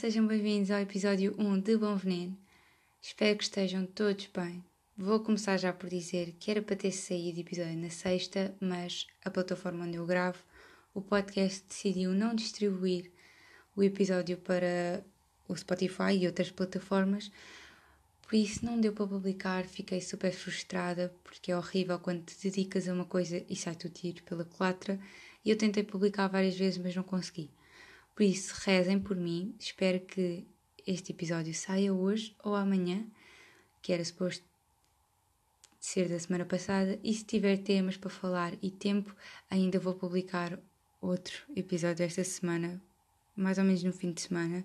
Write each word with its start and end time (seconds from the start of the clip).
sejam 0.00 0.26
bem-vindos 0.26 0.70
ao 0.70 0.80
episódio 0.80 1.34
1 1.38 1.60
de 1.60 1.76
Bom 1.76 1.94
Veneno. 1.94 2.34
Espero 3.02 3.36
que 3.36 3.44
estejam 3.44 3.84
todos 3.84 4.30
bem. 4.34 4.64
Vou 4.96 5.20
começar 5.20 5.58
já 5.58 5.74
por 5.74 5.90
dizer 5.90 6.34
que 6.40 6.50
era 6.50 6.62
para 6.62 6.74
ter 6.74 6.90
saído 6.90 7.40
episódio 7.40 7.76
na 7.76 7.90
sexta, 7.90 8.56
mas 8.58 9.06
a 9.22 9.28
plataforma 9.28 9.84
onde 9.84 9.98
eu 9.98 10.06
gravo, 10.06 10.38
o 10.94 11.02
podcast 11.02 11.66
decidiu 11.68 12.14
não 12.14 12.34
distribuir 12.34 13.12
o 13.76 13.82
episódio 13.82 14.38
para 14.38 15.04
o 15.46 15.54
Spotify 15.54 16.16
e 16.18 16.26
outras 16.26 16.50
plataformas, 16.50 17.30
por 18.22 18.36
isso 18.36 18.64
não 18.64 18.80
deu 18.80 18.94
para 18.94 19.06
publicar, 19.06 19.66
fiquei 19.66 20.00
super 20.00 20.32
frustrada, 20.32 21.14
porque 21.22 21.52
é 21.52 21.56
horrível 21.58 21.98
quando 21.98 22.24
te 22.24 22.42
dedicas 22.42 22.88
a 22.88 22.94
uma 22.94 23.04
coisa 23.04 23.44
e 23.50 23.54
sai 23.54 23.74
tudo 23.74 23.92
tiro 23.92 24.22
pela 24.22 24.46
culatra, 24.46 24.98
e 25.44 25.50
eu 25.50 25.58
tentei 25.58 25.82
publicar 25.82 26.26
várias 26.26 26.56
vezes, 26.56 26.78
mas 26.78 26.96
não 26.96 27.02
consegui. 27.02 27.50
Por 28.14 28.22
isso, 28.22 28.54
rezem 28.64 28.98
por 28.98 29.16
mim. 29.16 29.54
Espero 29.58 30.00
que 30.00 30.46
este 30.86 31.12
episódio 31.12 31.54
saia 31.54 31.92
hoje 31.92 32.34
ou 32.42 32.54
amanhã, 32.54 33.06
que 33.80 33.92
era 33.92 34.04
suposto 34.04 34.44
ser 35.78 36.08
da 36.08 36.18
semana 36.18 36.44
passada. 36.44 36.98
E 37.02 37.14
se 37.14 37.24
tiver 37.24 37.58
temas 37.58 37.96
para 37.96 38.10
falar 38.10 38.52
e 38.62 38.70
tempo, 38.70 39.14
ainda 39.48 39.78
vou 39.78 39.94
publicar 39.94 40.58
outro 41.00 41.42
episódio 41.56 42.04
esta 42.04 42.22
semana, 42.22 42.80
mais 43.34 43.58
ou 43.58 43.64
menos 43.64 43.82
no 43.82 43.92
fim 43.92 44.12
de 44.12 44.20
semana. 44.20 44.64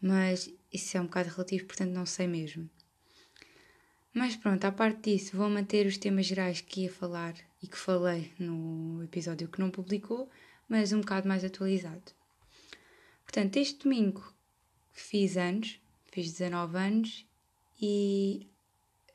Mas 0.00 0.52
isso 0.72 0.96
é 0.96 1.00
um 1.00 1.06
bocado 1.06 1.30
relativo, 1.30 1.66
portanto 1.66 1.92
não 1.92 2.04
sei 2.04 2.26
mesmo. 2.26 2.68
Mas 4.12 4.36
pronto, 4.36 4.64
à 4.64 4.70
parte 4.70 5.10
disso, 5.10 5.36
vou 5.36 5.48
manter 5.48 5.86
os 5.86 5.98
temas 5.98 6.26
gerais 6.26 6.60
que 6.60 6.82
ia 6.82 6.92
falar 6.92 7.34
e 7.62 7.66
que 7.66 7.76
falei 7.76 8.32
no 8.38 9.02
episódio 9.02 9.48
que 9.48 9.58
não 9.58 9.70
publicou, 9.70 10.30
mas 10.68 10.92
um 10.92 11.00
bocado 11.00 11.28
mais 11.28 11.44
atualizado. 11.44 12.12
Portanto, 13.24 13.56
este 13.56 13.82
domingo 13.82 14.22
fiz 14.92 15.36
anos, 15.36 15.80
fiz 16.12 16.32
19 16.32 16.76
anos 16.78 17.26
e 17.80 18.48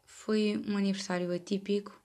foi 0.06 0.62
um 0.68 0.76
aniversário 0.76 1.34
atípico, 1.34 2.00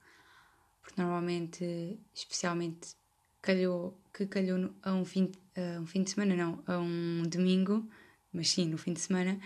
porque 0.81 1.01
normalmente, 1.01 1.98
especialmente, 2.14 2.95
calhou, 3.42 3.98
que 4.12 4.27
calhou 4.27 4.70
a 4.83 4.92
um 4.92 5.05
fim, 5.05 5.33
a 5.56 5.81
um 5.81 5.86
fim 5.86 6.03
de 6.03 6.11
semana, 6.11 6.36
não, 6.36 6.62
a 6.67 6.79
um 6.79 7.23
domingo, 7.27 7.89
mas 8.33 8.51
sim, 8.51 8.67
no 8.67 8.79
fim 8.79 8.92
de 8.92 9.01
semana, 9.01 9.41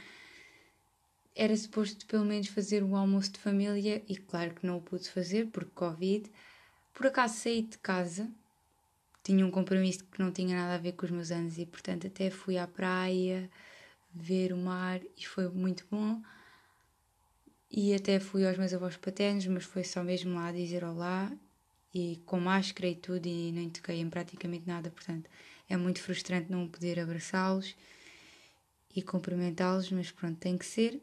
era 1.35 1.57
suposto 1.57 2.05
pelo 2.07 2.25
menos 2.25 2.49
fazer 2.49 2.83
um 2.83 2.97
almoço 2.97 3.33
de 3.33 3.39
família 3.39 4.03
e 4.09 4.17
claro 4.17 4.55
que 4.55 4.67
não 4.67 4.79
o 4.79 4.83
pude 4.83 5.09
fazer 5.09 5.47
porque 5.47 5.71
Covid. 5.71 6.31
Por 6.93 7.07
acaso 7.07 7.39
saí 7.39 7.63
de 7.63 7.79
casa, 7.79 8.29
tinha 9.29 9.45
um 9.45 9.51
compromisso 9.51 10.05
que 10.07 10.21
não 10.21 10.33
tinha 10.33 10.57
nada 10.57 10.75
a 10.77 10.79
ver 10.79 10.93
com 10.93 11.05
os 11.05 11.13
meus 11.13 11.31
anos 11.31 11.59
e, 11.59 11.67
portanto, 11.67 12.07
até 12.07 12.31
fui 12.31 12.57
à 12.57 12.67
praia 12.67 13.51
ver 14.11 14.55
o 14.55 14.57
mar 14.57 15.03
e 15.19 15.27
foi 15.27 15.47
muito 15.51 15.87
bom. 15.91 16.23
E 17.71 17.93
até 17.95 18.19
fui 18.19 18.47
aos 18.47 18.57
meus 18.57 18.73
avós 18.73 18.97
paternos, 18.97 19.47
mas 19.47 19.65
foi 19.65 19.85
só 19.85 20.03
mesmo 20.03 20.35
lá 20.35 20.51
dizer 20.51 20.83
olá 20.83 21.31
e 21.95 22.23
com 22.25 22.41
máscara 22.41 22.89
e 22.89 22.95
tudo 22.95 23.27
e 23.27 23.53
não 23.53 23.69
toquei 23.69 24.01
em 24.01 24.09
praticamente 24.09 24.67
nada, 24.67 24.91
portanto, 24.91 25.29
é 25.69 25.77
muito 25.77 26.01
frustrante 26.01 26.51
não 26.51 26.67
poder 26.67 26.99
abraçá-los 26.99 27.77
e 28.97 29.03
cumprimentá-los, 29.03 29.91
mas 29.91 30.11
pronto, 30.11 30.39
tem 30.39 30.57
que 30.57 30.65
ser. 30.65 31.03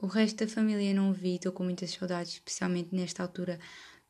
O 0.00 0.06
resto 0.08 0.44
da 0.44 0.50
família 0.50 0.92
não 0.92 1.12
vi, 1.12 1.36
estou 1.36 1.52
com 1.52 1.62
muitas 1.62 1.92
saudades, 1.92 2.32
especialmente 2.32 2.92
nesta 2.92 3.22
altura 3.22 3.60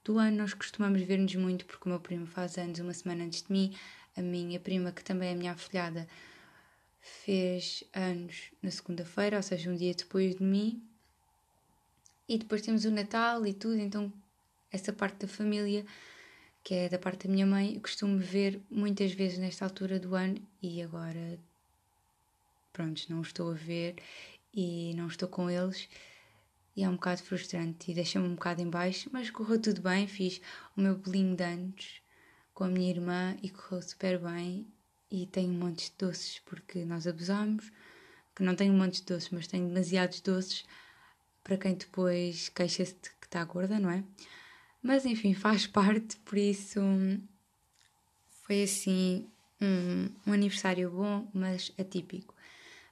do 0.05 0.19
ano 0.19 0.37
nós 0.37 0.53
costumamos 0.53 1.01
ver-nos 1.03 1.35
muito 1.35 1.65
porque 1.65 1.87
o 1.87 1.89
meu 1.89 1.99
primo 1.99 2.27
faz 2.27 2.59
anos 2.59 2.79
uma 2.79 2.93
semana 2.93 3.25
antes 3.25 3.43
de 3.43 3.51
mim, 3.51 3.75
a 4.15 4.21
minha 4.21 4.61
prima, 4.61 4.93
que 4.93 5.03
também 5.03 5.31
é 5.31 5.35
minha 5.35 5.53
afilhada, 5.53 6.07
fez 7.01 7.83
anos 7.93 8.53
na 8.63 8.71
segunda-feira, 8.71 9.39
ou 9.39 9.43
seja, 9.43 9.71
um 9.71 9.77
dia 9.77 9.95
depois 9.95 10.37
de 10.37 10.43
mim. 10.43 10.83
E 12.29 12.39
depois 12.39 12.63
temos 12.63 12.85
o 12.85 12.91
Natal 12.91 13.47
e 13.47 13.53
tudo, 13.53 13.79
então 13.79 14.13
essa 14.71 14.93
parte 14.93 15.27
da 15.27 15.29
família, 15.29 15.85
que 16.63 16.75
é 16.75 16.89
da 16.89 16.99
parte 16.99 17.27
da 17.27 17.33
minha 17.33 17.47
mãe, 17.47 17.75
eu 17.75 17.81
costumo 17.81 18.19
ver 18.19 18.61
muitas 18.71 19.13
vezes 19.13 19.39
nesta 19.39 19.65
altura 19.65 19.99
do 19.99 20.15
ano 20.15 20.37
e 20.63 20.83
agora, 20.83 21.39
pronto, 22.73 23.03
não 23.09 23.23
estou 23.23 23.51
a 23.51 23.55
ver 23.55 23.97
e 24.53 24.95
não 24.95 25.07
estou 25.07 25.29
com 25.29 25.51
eles 25.51 25.89
e 26.77 26.83
é 26.83 26.89
um 26.89 26.95
bocado 26.95 27.23
frustrante 27.23 27.91
e 27.91 27.95
deixa-me 27.95 28.27
um 28.27 28.35
bocado 28.35 28.61
em 28.61 28.69
baixo, 28.69 29.09
mas 29.13 29.31
correu 29.31 29.61
tudo 29.61 29.81
bem, 29.81 30.09
fiz 30.09 30.41
o 30.77 30.81
meu 30.81 30.97
bolinho 30.97 31.37
de 31.37 31.45
anos 31.45 32.03
com 32.53 32.65
a 32.65 32.69
minha 32.69 32.91
irmã 32.91 33.37
e 33.43 33.51
correu 33.51 33.83
super 33.83 34.19
bem 34.19 34.67
e 35.11 35.27
tenho 35.27 35.53
um 35.53 35.59
monte 35.59 35.91
de 35.91 35.97
doces 35.99 36.41
porque 36.41 36.85
nós 36.85 37.07
abusamos, 37.07 37.71
que 38.35 38.43
não 38.43 38.57
tenho 38.57 38.73
um 38.73 38.79
monte 38.79 39.01
de 39.01 39.05
doces, 39.05 39.31
mas 39.31 39.47
tenho 39.47 39.69
demasiados 39.69 40.21
doces 40.21 40.65
para 41.45 41.57
quem 41.57 41.75
depois 41.75 42.49
queixa-se 42.49 42.95
de 42.95 43.11
que 43.21 43.27
está 43.27 43.45
gorda, 43.45 43.79
não 43.79 43.91
é? 43.91 44.03
Mas 44.83 45.07
enfim, 45.07 45.33
faz 45.35 45.67
parte, 45.67 46.17
por 46.19 46.37
isso 46.37 46.81
foi 48.43 48.65
assim 48.65 49.29
um, 49.61 50.11
um 50.27 50.33
aniversário 50.33 50.91
bom, 50.91 51.29
mas 51.33 51.73
atípico. 51.79 52.35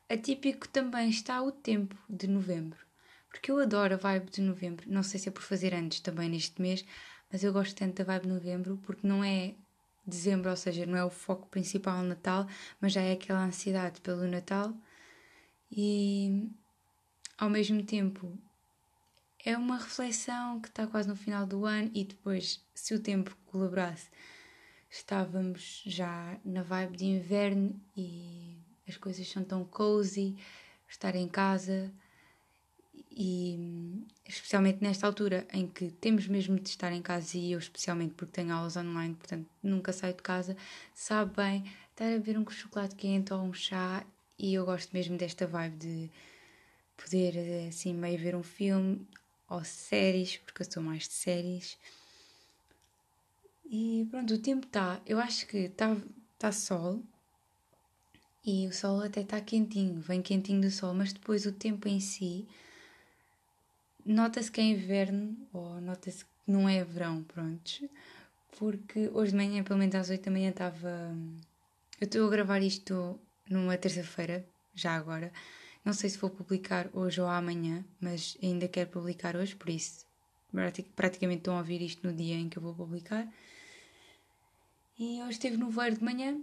Atípico 0.09 0.69
também 0.69 1.11
está 1.11 1.43
o 1.43 1.51
tempo 1.51 1.97
de 2.09 2.29
novembro 2.29 2.92
porque 3.33 3.51
eu 3.51 3.59
adoro 3.59 3.95
a 3.95 3.97
vibe 3.97 4.31
de 4.31 4.43
novembro. 4.43 4.87
Não 4.89 5.03
sei 5.03 5.19
se 5.19 5.29
é 5.29 5.33
por 5.33 5.43
fazer 5.43 5.75
antes 5.75 6.01
também 6.01 6.29
neste 6.29 6.61
mês, 6.61 6.85
mas 7.33 7.43
eu 7.43 7.53
gosto 7.53 7.75
tanto 7.75 7.97
da 7.97 8.05
vibe 8.05 8.25
de 8.25 8.29
novembro 8.29 8.79
porque 8.85 9.07
não 9.07 9.25
é 9.25 9.55
dezembro, 10.07 10.51
ou 10.51 10.57
seja, 10.57 10.85
não 10.85 10.99
é 10.99 11.05
o 11.05 11.11
foco 11.11 11.49
principal 11.49 12.03
no 12.03 12.11
Natal, 12.11 12.47
mas 12.81 12.93
já 12.93 13.01
é 13.01 13.13
aquela 13.13 13.45
ansiedade 13.45 14.01
pelo 14.03 14.29
Natal 14.29 14.75
e 15.71 16.51
ao 17.39 17.49
mesmo 17.49 17.83
tempo 17.83 18.39
é 19.45 19.57
uma 19.57 19.79
reflexão 19.79 20.61
que 20.61 20.69
está 20.69 20.87
quase 20.87 21.09
no 21.09 21.17
final 21.17 21.47
do 21.47 21.65
ano 21.65 21.91
e 21.95 22.05
depois, 22.05 22.65
se 22.75 22.95
o 22.95 23.01
tempo 23.01 23.37
colaborasse, 23.47 24.11
estávamos 24.91 25.83
já 25.87 26.39
na 26.45 26.63
vibe 26.63 26.97
de 26.99 27.07
inverno 27.07 27.81
e 27.97 28.59
as 28.87 28.97
coisas 28.97 29.27
são 29.27 29.43
tão 29.43 29.65
cozy, 29.65 30.37
estar 30.87 31.17
em 31.17 31.27
casa 31.27 31.91
e 33.15 34.05
especialmente 34.27 34.83
nesta 34.83 35.07
altura 35.07 35.47
em 35.53 35.67
que 35.67 35.91
temos 35.91 36.27
mesmo 36.27 36.59
de 36.59 36.69
estar 36.69 36.93
em 36.93 37.03
casa 37.03 37.37
e 37.37 37.53
eu 37.53 37.59
especialmente 37.59 38.15
porque 38.15 38.33
tenho 38.33 38.53
aulas 38.53 38.77
online, 38.77 39.15
portanto 39.15 39.47
nunca 39.63 39.93
saio 39.93 40.15
de 40.15 40.23
casa, 40.23 40.57
sabe 40.95 41.37
bem 41.37 41.65
estar 41.91 42.07
a 42.07 42.19
beber 42.19 42.39
um 42.39 42.49
chocolate 42.49 42.95
quente 42.95 43.33
ou 43.33 43.41
um 43.41 43.53
chá 43.53 44.05
e 44.39 44.55
eu 44.55 44.65
gosto 44.65 44.91
mesmo 44.93 45.17
desta 45.17 45.47
vibe 45.47 45.77
de 45.77 46.11
poder 46.97 47.69
assim 47.69 47.95
meio 47.95 48.19
ver 48.19 48.35
um 48.35 48.43
filme 48.43 49.07
ou 49.49 49.63
séries, 49.65 50.39
porque 50.39 50.63
eu 50.63 50.71
sou 50.71 50.83
mais 50.83 51.07
de 51.07 51.13
séries. 51.13 51.77
E 53.67 54.07
pronto, 54.11 54.35
o 54.35 54.39
tempo 54.39 54.67
está, 54.67 55.01
eu 55.07 55.19
acho 55.19 55.47
que 55.47 55.59
está 55.59 55.97
tá 56.39 56.51
sol 56.51 57.03
e 58.45 58.67
o 58.67 58.73
sol 58.73 59.03
até 59.03 59.21
está 59.21 59.41
quentinho, 59.41 60.01
vem 60.01 60.23
quentinho 60.23 60.61
do 60.61 60.71
sol, 60.71 60.95
mas 60.95 61.13
depois 61.13 61.47
o 61.47 61.53
tempo 61.53 61.87
em 61.89 62.01
si 62.01 62.47
Nota-se 64.05 64.51
que 64.51 64.61
é 64.61 64.65
inverno, 64.65 65.37
ou 65.53 65.81
nota-se 65.81 66.25
que 66.25 66.31
não 66.47 66.69
é 66.69 66.83
verão, 66.85 67.23
pronto. 67.25 67.89
Porque 68.59 69.09
hoje 69.13 69.31
de 69.31 69.37
manhã, 69.37 69.63
pelo 69.63 69.79
menos 69.79 69.95
às 69.95 70.11
8 70.11 70.25
da 70.25 70.31
manhã, 70.31 70.51
estava. 70.51 71.17
Eu 72.01 72.05
estou 72.07 72.27
a 72.27 72.31
gravar 72.31 72.61
isto 72.61 73.19
numa 73.49 73.77
terça-feira, 73.79 74.45
já 74.75 74.97
agora. 74.97 75.33
Não 75.85 75.93
sei 75.93 76.11
se 76.11 76.19
vou 76.19 76.31
publicar 76.31 76.89
hoje 76.93 77.21
ou 77.21 77.29
amanhã, 77.29 77.85
mas 78.01 78.37
ainda 78.43 78.69
quero 78.69 78.91
publicar 78.91 79.37
hoje, 79.37 79.55
por 79.55 79.69
isso 79.69 80.05
praticamente 80.95 81.39
estão 81.39 81.55
a 81.55 81.59
ouvir 81.59 81.81
isto 81.81 82.07
no 82.07 82.15
dia 82.15 82.35
em 82.35 82.49
que 82.49 82.59
eu 82.59 82.63
vou 82.63 82.75
publicar. 82.75 83.27
E 84.99 85.21
hoje 85.23 85.33
esteve 85.33 85.57
no 85.57 85.71
voeiro 85.71 85.97
de 85.97 86.05
manhã 86.05 86.41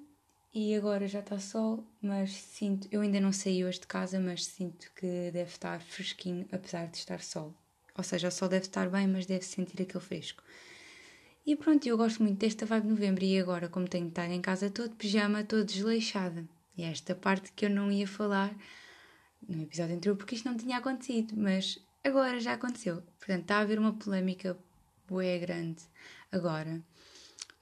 e 0.54 0.76
agora 0.76 1.08
já 1.08 1.20
está 1.20 1.38
sol, 1.40 1.86
mas 2.02 2.32
sinto, 2.34 2.88
eu 2.92 3.02
ainda 3.02 3.20
não 3.20 3.32
saí 3.32 3.64
hoje 3.64 3.80
de 3.80 3.88
casa, 3.88 4.20
mas 4.20 4.46
sinto 4.46 4.92
que 4.96 5.30
deve 5.32 5.52
estar 5.52 5.80
fresquinho, 5.82 6.48
apesar 6.52 6.88
de 6.88 6.98
estar 6.98 7.22
sol. 7.22 7.54
Ou 7.96 8.04
seja, 8.04 8.30
o 8.30 8.32
sol 8.32 8.50
deve 8.50 8.66
estar 8.66 8.90
bem, 8.90 9.08
mas 9.08 9.26
deve 9.26 9.46
sentir 9.46 9.82
aquele 9.82 10.04
fresco. 10.04 10.44
E 11.46 11.56
pronto, 11.56 11.88
eu 11.88 11.98
gosto 11.98 12.24
muito 12.24 12.40
desta 12.40 12.66
vibe 12.66 12.84
de 12.84 12.90
novembro 12.90 13.24
e 13.24 13.40
agora, 13.40 13.70
como 13.70 13.88
tenho 13.88 14.06
de 14.06 14.12
estar 14.12 14.30
em 14.30 14.42
casa 14.42 14.70
todo 14.70 14.96
pijama, 14.96 15.44
todo 15.44 15.66
desleixada. 15.66 16.48
E 16.76 16.84
esta 16.84 17.14
parte 17.14 17.52
que 17.52 17.66
eu 17.66 17.70
não 17.70 17.92
ia 17.92 18.08
falar 18.08 18.56
no 19.48 19.62
episódio 19.64 19.96
anterior 19.96 20.16
porque 20.16 20.36
isto 20.36 20.50
não 20.50 20.58
tinha 20.58 20.78
acontecido, 20.78 21.34
mas 21.36 21.80
agora 22.04 22.40
já 22.40 22.54
aconteceu. 22.54 23.02
Portanto, 23.18 23.42
está 23.42 23.58
a 23.58 23.62
haver 23.62 23.80
uma 23.80 23.94
polémica 23.94 24.58
bué 25.08 25.38
grande 25.40 25.82
agora 26.32 26.82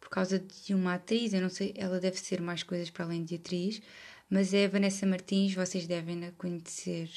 por 0.07 0.11
causa 0.11 0.39
de 0.39 0.73
uma 0.73 0.93
atriz, 0.93 1.33
eu 1.33 1.41
não 1.41 1.49
sei, 1.49 1.73
ela 1.75 1.99
deve 1.99 2.17
ser 2.17 2.39
mais 2.39 2.63
coisas 2.63 2.89
para 2.89 3.03
além 3.03 3.25
de 3.25 3.35
atriz, 3.35 3.81
mas 4.29 4.53
é 4.53 4.63
a 4.63 4.69
Vanessa 4.69 5.05
Martins, 5.05 5.53
vocês 5.53 5.85
devem 5.85 6.25
a 6.25 6.31
conhecer, 6.31 7.11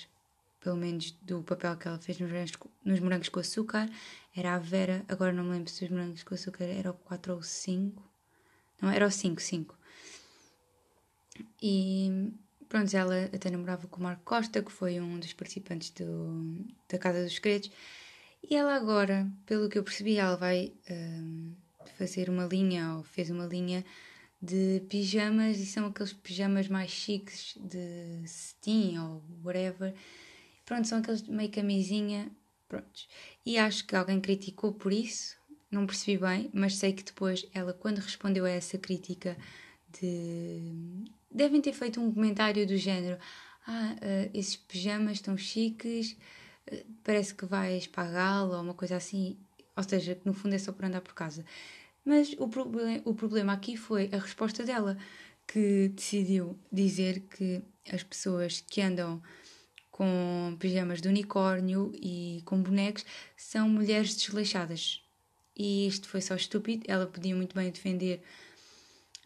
pelo 0.61 0.77
menos 0.77 1.13
do 1.23 1.41
papel 1.45 1.77
que 1.77 1.87
ela 1.87 2.01
fez 2.01 2.19
nos 2.19 2.29
morangos, 2.29 2.53
nos 2.85 2.99
morangos 2.99 3.29
com 3.29 3.39
açúcar. 3.39 3.89
Era 4.37 4.57
a 4.57 4.59
Vera, 4.59 5.05
agora 5.07 5.33
não 5.33 5.45
me 5.45 5.51
lembro 5.51 5.71
se 5.71 5.85
os 5.85 5.91
morangos 5.91 6.25
com 6.25 6.35
açúcar 6.35 6.65
era 6.65 6.91
o 6.91 6.95
4 6.95 7.33
ou 7.33 7.43
5. 7.45 8.03
Não, 8.83 8.91
era 8.91 9.07
o 9.07 9.11
5, 9.11 9.41
5. 9.41 9.79
E 11.63 12.33
pronto, 12.69 12.93
ela 12.97 13.27
até 13.27 13.51
namorava 13.51 13.87
com 13.87 14.01
o 14.01 14.03
Marco 14.03 14.25
Costa, 14.25 14.63
que 14.65 14.73
foi 14.73 15.01
um 15.01 15.21
dos 15.21 15.33
participantes 15.33 15.91
do, 15.91 16.67
da 16.89 16.99
Casa 16.99 17.23
dos 17.23 17.35
Segredos. 17.35 17.71
E 18.43 18.57
ela 18.57 18.75
agora, 18.75 19.31
pelo 19.47 19.69
que 19.69 19.79
eu 19.79 19.85
percebi, 19.85 20.17
ela 20.17 20.37
vai 20.37 20.73
um, 20.91 21.55
fazer 21.97 22.29
uma 22.29 22.45
linha, 22.45 22.97
ou 22.97 23.03
fez 23.03 23.31
uma 23.31 23.47
linha 23.47 23.85
de 24.41 24.83
pijamas, 24.89 25.59
e 25.59 25.67
são 25.67 25.87
aqueles 25.87 26.13
pijamas 26.13 26.69
mais 26.69 26.91
chiques 26.91 27.55
de 27.61 28.27
cetim 28.27 28.99
ou 28.99 29.23
whatever. 29.45 29.95
Pronto, 30.65 30.87
são 30.87 30.99
aqueles 30.99 31.23
meio 31.23 31.51
camisinha, 31.51 32.31
prontos. 32.69 33.09
E 33.45 33.59
acho 33.59 33.87
que 33.87 33.97
alguém 33.97 34.21
criticou 34.21 34.73
por 34.73 34.93
isso, 34.93 35.37
não 35.71 35.87
percebi 35.87 36.19
bem, 36.19 36.51
mas 36.53 36.77
sei 36.77 36.93
que 36.93 37.03
depois 37.03 37.47
ela, 37.53 37.73
quando 37.73 37.99
respondeu 37.99 38.45
a 38.45 38.51
essa 38.51 38.79
crítica, 38.79 39.37
de. 40.01 41.05
devem 41.31 41.61
ter 41.61 41.73
feito 41.73 42.01
um 42.01 42.13
comentário 42.13 42.67
do 42.67 42.77
género: 42.77 43.19
Ah, 43.67 43.95
uh, 43.97 44.31
esses 44.33 44.57
pijamas 44.57 45.15
estão 45.15 45.37
chiques, 45.37 46.17
uh, 46.73 46.85
parece 47.05 47.35
que 47.35 47.45
vais 47.45 47.87
pagá-lo, 47.87 48.55
ou 48.55 48.63
uma 48.63 48.75
coisa 48.75 48.97
assim. 48.97 49.37
Ou 49.77 49.83
seja, 49.83 50.15
que 50.15 50.27
no 50.27 50.35
fundo 50.35 50.55
é 50.55 50.59
só 50.59 50.73
para 50.73 50.89
andar 50.89 51.01
por 51.01 51.15
casa. 51.15 51.45
Mas 52.05 52.33
o, 52.35 52.51
o 53.05 53.15
problema 53.15 53.53
aqui 53.53 53.77
foi 53.77 54.09
a 54.13 54.19
resposta 54.19 54.65
dela, 54.65 54.97
que 55.47 55.89
decidiu 55.89 56.59
dizer 56.73 57.21
que 57.21 57.63
as 57.93 58.03
pessoas 58.03 58.65
que 58.69 58.81
andam 58.81 59.23
com 59.91 60.57
pijamas 60.59 61.01
de 61.01 61.09
unicórnio 61.09 61.93
e 61.95 62.43
com 62.47 62.63
bonecos 62.63 63.05
são 63.37 63.69
mulheres 63.69 64.17
desleixadas. 64.17 65.03
E 65.55 65.87
isto 65.87 66.09
foi 66.09 66.23
só 66.23 66.35
estúpido. 66.35 66.85
Ela 66.89 67.07
podia 67.07 67.37
muito 67.37 67.55
bem 67.55 67.71
defender 67.71 68.23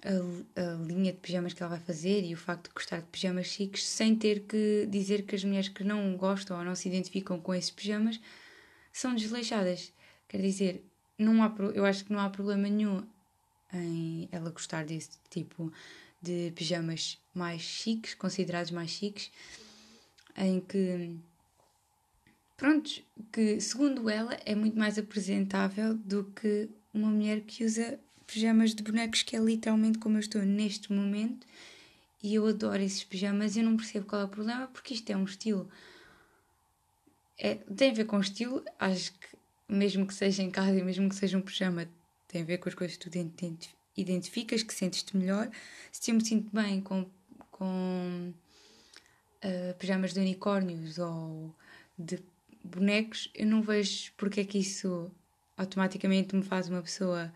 a, 0.05 0.61
a, 0.61 0.75
linha 0.85 1.13
de 1.13 1.19
pijamas 1.19 1.53
que 1.53 1.63
ela 1.63 1.77
vai 1.77 1.81
fazer 1.81 2.25
e 2.25 2.35
o 2.35 2.37
facto 2.37 2.69
de 2.69 2.75
gostar 2.75 2.99
de 2.99 3.07
pijamas 3.07 3.47
chiques 3.47 3.85
sem 3.85 4.17
ter 4.17 4.41
que 4.41 4.87
dizer 4.91 5.23
que 5.23 5.37
as 5.37 5.45
mulheres 5.45 5.69
que 5.69 5.85
não 5.85 6.17
gostam 6.17 6.59
ou 6.59 6.65
não 6.65 6.75
se 6.75 6.89
identificam 6.89 7.41
com 7.41 7.55
esses 7.55 7.71
pijamas 7.71 8.21
são 8.93 9.15
desleixadas. 9.15 9.93
Quer 10.29 10.41
dizer, 10.41 10.85
não 11.19 11.43
há, 11.43 11.55
eu 11.75 11.85
acho 11.85 12.05
que 12.05 12.13
não 12.13 12.21
há 12.21 12.29
problema 12.29 12.69
nenhum 12.69 13.03
em 13.73 14.29
ela 14.31 14.51
gostar 14.51 14.85
desse 14.85 15.19
tipo 15.31 15.73
de 16.21 16.53
pijamas 16.55 17.19
mais 17.35 17.61
chiques, 17.61 18.15
considerados 18.15 18.71
mais 18.71 18.91
chiques, 18.91 19.31
em 20.37 20.61
que, 20.61 21.15
pronto, 22.57 23.03
que 23.33 23.61
segundo 23.61 24.09
ela 24.09 24.35
é 24.45 24.55
muito 24.55 24.79
mais 24.79 24.99
apresentável 24.99 25.95
do 25.95 26.25
que 26.25 26.69
uma 26.93 27.09
mulher 27.09 27.43
que 27.43 27.65
usa 27.65 27.99
pijamas 28.27 28.75
de 28.75 28.83
bonecos, 28.83 29.23
que 29.23 29.37
é 29.37 29.39
literalmente 29.39 29.99
como 29.99 30.17
eu 30.17 30.21
estou 30.21 30.43
neste 30.43 30.93
momento, 30.93 31.47
e 32.23 32.35
eu 32.37 32.47
adoro 32.47 32.83
esses 32.83 33.05
pijamas 33.05 33.55
e 33.55 33.61
eu 33.61 33.65
não 33.65 33.77
percebo 33.77 34.07
qual 34.07 34.23
é 34.23 34.25
o 34.25 34.29
problema, 34.29 34.67
porque 34.69 34.95
isto 34.95 35.11
é 35.11 35.17
um 35.17 35.25
estilo. 35.25 35.69
É, 37.37 37.57
tem 37.57 37.91
a 37.91 37.95
ver 37.95 38.07
com 38.07 38.19
estilo, 38.19 38.65
acho 38.79 39.13
que 39.13 39.27
mesmo 39.69 40.07
que 40.07 40.15
seja 40.15 40.43
em 40.43 40.51
casa 40.51 40.79
e 40.79 40.83
mesmo 40.83 41.09
que 41.09 41.15
seja 41.15 41.39
um 41.39 41.43
pijama, 41.43 41.89
tem 42.29 42.43
a 42.43 42.45
ver 42.45 42.59
com 42.59 42.69
as 42.69 42.75
coisas 42.75 42.97
que 42.97 43.09
tu 43.09 43.19
identificas, 43.97 44.63
que 44.63 44.75
sentes-te 44.75 45.17
melhor. 45.17 45.51
Se 45.93 46.11
eu 46.11 46.17
me 46.17 46.25
sinto 46.25 46.51
bem 46.55 46.81
com, 46.81 47.07
com 47.51 48.33
uh, 49.45 49.75
pijamas 49.79 50.13
de 50.13 50.21
unicórnios 50.21 50.99
ou 50.99 51.55
de 51.99 52.23
bonecos, 52.63 53.31
eu 53.35 53.47
não 53.47 53.63
vejo 53.63 54.13
porque 54.17 54.41
é 54.41 54.45
que 54.45 54.59
isso 54.59 55.11
automaticamente 55.57 56.35
me 56.35 56.43
faz 56.43 56.69
uma 56.69 56.83
pessoa 56.83 57.33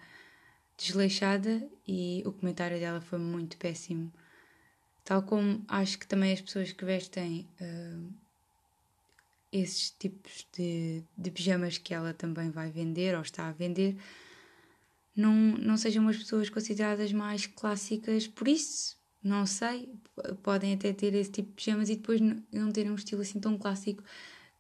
desleixada 0.77 1.69
e 1.87 2.23
o 2.25 2.33
comentário 2.33 2.79
dela 2.79 3.01
foi 3.01 3.19
muito 3.19 3.57
péssimo. 3.57 4.13
Tal 5.05 5.23
como 5.23 5.65
acho 5.69 5.99
que 5.99 6.07
também 6.07 6.33
as 6.33 6.41
pessoas 6.41 6.73
que 6.73 6.85
vestem 6.85 7.49
uh, 7.61 8.13
esses 9.53 9.91
tipos 9.91 10.47
de, 10.57 11.03
de 11.17 11.31
pijamas 11.31 11.79
que 11.79 11.95
ela 11.95 12.13
também 12.13 12.51
vai 12.51 12.71
vender 12.71 13.15
ou 13.15 13.23
está 13.23 13.49
a 13.49 13.53
vender 13.53 13.97
não, 15.19 15.33
não 15.33 15.77
sejam 15.77 16.05
umas 16.05 16.17
pessoas 16.17 16.49
consideradas 16.49 17.13
mais 17.13 17.45
clássicas 17.45 18.29
por 18.29 18.47
isso. 18.47 18.97
Não 19.21 19.45
sei, 19.47 19.93
podem 20.45 20.75
até 20.75 20.93
ter 20.93 21.13
esse 21.13 21.33
tipo 21.33 21.49
de 21.49 21.55
pijamas 21.57 21.89
e 21.91 21.97
depois 21.97 22.21
não 22.53 22.71
terem 22.71 22.93
um 22.93 22.95
estilo 22.95 23.23
assim 23.23 23.41
tão 23.41 23.59
clássico 23.59 24.03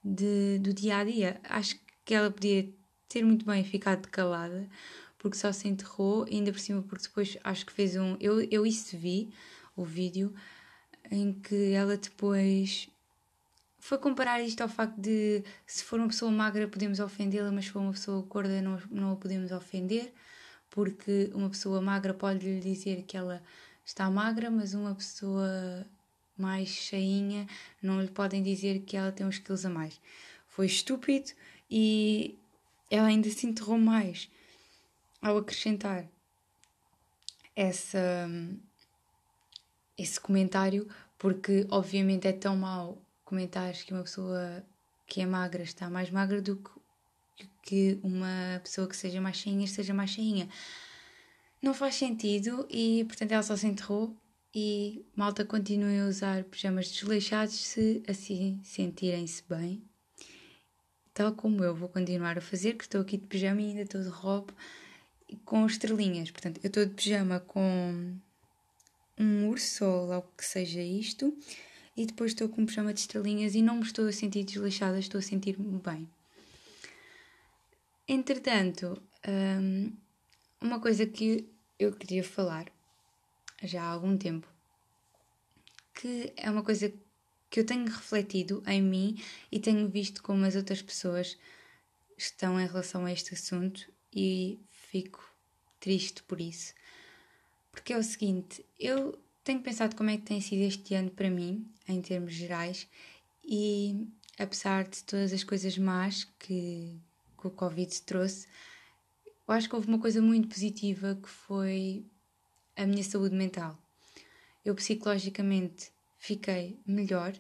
de, 0.02 0.58
do 0.58 0.75
dia 0.75 0.96
a 0.96 1.05
dia. 1.05 1.40
Acho 1.44 1.79
que 2.05 2.12
ela 2.12 2.29
podia 2.29 2.69
ter 3.08 3.25
muito 3.25 3.46
bem 3.46 3.62
ficado 3.62 4.08
calada, 4.08 4.69
porque 5.17 5.37
só 5.37 5.52
se 5.52 5.69
enterrou, 5.69 6.25
ainda 6.25 6.50
por 6.50 6.58
cima, 6.58 6.82
porque 6.82 7.05
depois 7.05 7.38
acho 7.44 7.64
que 7.64 7.73
fez 7.73 7.94
um. 7.94 8.17
Eu, 8.20 8.40
eu 8.50 8.67
isso 8.67 8.96
vi, 8.96 9.32
o 9.76 9.85
vídeo, 9.85 10.35
em 11.08 11.32
que 11.32 11.70
ela 11.70 11.96
depois 11.96 12.88
foi 13.79 13.99
comparar 13.99 14.43
isto 14.43 14.61
ao 14.61 14.69
facto 14.69 14.97
de 15.01 15.43
se 15.67 15.85
for 15.85 15.99
uma 15.99 16.09
pessoa 16.09 16.31
magra 16.31 16.67
podemos 16.69 17.01
ofendê-la, 17.01 17.51
mas 17.53 17.67
se 17.67 17.71
for 17.71 17.81
uma 17.81 17.93
pessoa 17.93 18.23
gorda 18.23 18.61
não, 18.61 18.81
não 18.91 19.13
a 19.13 19.17
podemos 19.17 19.53
ofender, 19.53 20.13
porque 20.71 21.31
uma 21.35 21.49
pessoa 21.49 21.81
magra 21.81 22.13
pode 22.13 22.45
lhe 22.45 22.61
dizer 22.61 23.03
que 23.03 23.17
ela 23.17 23.43
está 23.85 24.11
magra, 24.11 24.51
mas 24.51 24.75
uma 24.75 24.95
pessoa 24.95 25.87
mais 26.37 26.69
cheinha 26.69 27.47
não 27.83 28.01
lhe 28.01 28.09
podem 28.09 28.43
dizer 28.43 28.81
que 28.81 28.97
ela 28.97 29.13
tem 29.13 29.27
uns 29.27 29.39
quilos 29.39 29.65
a 29.65 29.71
mais. 29.71 30.01
Foi 30.47 30.67
estúpido 30.67 31.31
e 31.71 32.39
ela 32.91 33.09
ainda 33.09 33.29
se 33.31 33.47
enterrou 33.47 33.79
mais 33.79 34.31
ao 35.21 35.39
acrescentar 35.39 36.07
essa, 37.55 38.29
esse 39.97 40.21
comentário, 40.21 40.89
porque 41.19 41.67
obviamente 41.71 42.29
é 42.29 42.33
tão 42.33 42.57
mau 42.57 43.03
comentares 43.29 43.83
que 43.83 43.93
uma 43.93 44.03
pessoa 44.03 44.65
que 45.07 45.21
é 45.21 45.27
magra 45.27 45.63
está 45.63 45.91
mais 45.91 46.11
magra 46.11 46.41
do 46.41 46.63
que, 47.63 48.01
uma 48.03 48.59
pessoa 48.65 48.89
que 48.89 48.97
seja 48.97 49.21
mais 49.21 49.37
cheinha 49.37 49.67
esteja 49.67 49.93
mais 49.93 50.11
cheinha. 50.11 50.49
Não 51.61 51.75
faz 51.75 51.97
sentido 51.97 52.67
e, 52.71 53.05
portanto, 53.05 53.33
ela 53.33 53.43
só 53.43 53.55
se 53.55 53.67
enterrou 53.67 54.17
e 54.55 55.05
malta 55.15 55.45
continue 55.45 56.01
a 56.01 56.07
usar 56.07 56.45
pijamas 56.45 56.91
desleixados 56.91 57.55
se 57.55 58.03
assim 58.09 58.61
sentirem-se 58.65 59.45
bem. 59.47 59.83
Tal 61.13 61.35
como 61.35 61.63
eu 61.63 61.75
vou 61.75 61.89
continuar 61.89 62.39
a 62.39 62.41
fazer, 62.41 62.75
que 62.75 62.85
estou 62.85 63.03
aqui 63.03 63.19
de 63.19 63.27
pijama 63.27 63.61
e 63.61 63.67
ainda 63.67 63.83
estou 63.83 64.00
de 64.00 64.09
roupa 64.09 64.55
com 65.45 65.67
estrelinhas. 65.67 66.31
Portanto, 66.31 66.61
eu 66.62 66.69
estou 66.69 66.87
de 66.87 66.95
pijama 66.95 67.41
com 67.41 68.17
um 69.19 69.49
urso 69.49 69.85
ou 69.85 70.12
algo 70.12 70.33
que 70.37 70.45
seja 70.47 70.81
isto 70.81 71.37
e 71.99 72.07
depois 72.07 72.31
estou 72.31 72.49
com 72.49 72.62
um 72.62 72.67
pijama 72.67 72.95
de 72.95 73.00
estrelinhas 73.00 73.57
e 73.57 73.61
não 73.61 73.75
me 73.75 73.83
estou 73.83 74.07
a 74.07 74.12
sentir 74.12 74.45
desleixada, 74.45 75.00
estou 75.00 75.19
a 75.19 75.23
sentir-me 75.23 75.81
bem. 75.81 76.09
Entretanto, 78.07 79.02
hum, 79.28 79.93
uma 80.61 80.78
coisa 80.78 81.05
que 81.05 81.49
eu 81.76 81.93
queria 81.93 82.23
falar 82.23 82.71
já 83.64 83.83
há 83.83 83.88
algum 83.88 84.17
tempo, 84.17 84.47
que 85.93 86.33
é 86.37 86.49
uma 86.49 86.62
coisa 86.62 86.88
que 87.50 87.59
eu 87.59 87.67
tenho 87.67 87.87
refletido 87.87 88.62
em 88.64 88.81
mim 88.81 89.21
e 89.50 89.59
tenho 89.59 89.88
visto 89.88 90.23
como 90.23 90.45
as 90.45 90.55
outras 90.55 90.81
pessoas 90.81 91.37
estão 92.17 92.61
em 92.61 92.67
relação 92.67 93.07
a 93.07 93.12
este 93.12 93.35
assunto 93.35 93.93
e 94.14 94.61
fico 94.71 95.28
triste 95.81 96.23
por 96.23 96.40
isso. 96.40 96.73
Porque 97.73 97.93
é 97.93 97.99
o 97.99 98.05
seguinte, 98.05 98.64
eu 98.78 99.19
tenho 99.49 99.62
pensado 99.62 99.97
como 99.97 100.11
é 100.11 100.19
que 100.19 100.25
tem 100.25 100.43
sido 100.43 100.61
este 100.61 100.95
ano 100.95 101.11
para 101.11 101.31
mim, 101.31 101.67
em 101.88 102.02
termos 102.02 102.35
gerais, 102.35 102.87
e 103.43 104.07
apesar 104.38 104.87
de 104.87 105.02
todas 105.05 105.33
as 105.33 105.43
coisas 105.43 105.78
más 105.78 106.25
que, 106.38 107.00
que 107.40 107.47
o 107.47 107.50
Covid 107.50 108.02
trouxe, 108.02 108.47
eu 109.25 109.55
acho 109.55 109.67
que 109.67 109.75
houve 109.75 109.88
uma 109.88 109.99
coisa 109.99 110.21
muito 110.21 110.49
positiva 110.49 111.19
que 111.23 111.31
foi 111.31 112.05
a 112.76 112.85
minha 112.85 113.02
saúde 113.02 113.35
mental. 113.35 113.78
Eu 114.62 114.75
psicologicamente 114.75 115.90
fiquei 116.19 116.78
melhor 116.87 117.33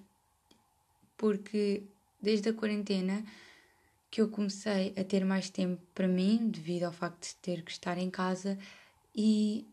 porque 1.14 1.82
desde 2.22 2.48
a 2.48 2.54
quarentena 2.54 3.22
que 4.10 4.22
eu 4.22 4.30
comecei 4.30 4.94
a 4.96 5.04
ter 5.04 5.26
mais 5.26 5.50
tempo 5.50 5.82
para 5.94 6.08
mim, 6.08 6.48
devido 6.48 6.84
ao 6.84 6.92
facto 6.92 7.28
de 7.28 7.34
ter 7.42 7.62
que 7.62 7.70
estar 7.70 7.98
em 7.98 8.08
casa, 8.08 8.58
e 9.14 9.66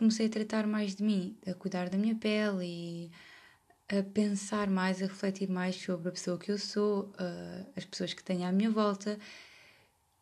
comecei 0.00 0.28
a 0.28 0.30
tratar 0.30 0.66
mais 0.66 0.94
de 0.94 1.04
mim, 1.04 1.36
a 1.46 1.52
cuidar 1.52 1.90
da 1.90 1.98
minha 1.98 2.14
pele 2.16 2.64
e 2.64 3.10
a 3.86 4.02
pensar 4.02 4.70
mais, 4.70 5.02
a 5.02 5.06
refletir 5.06 5.46
mais 5.46 5.76
sobre 5.76 6.08
a 6.08 6.12
pessoa 6.12 6.38
que 6.38 6.50
eu 6.50 6.56
sou, 6.56 7.12
as 7.76 7.84
pessoas 7.84 8.14
que 8.14 8.24
tenho 8.24 8.48
à 8.48 8.50
minha 8.50 8.70
volta 8.70 9.18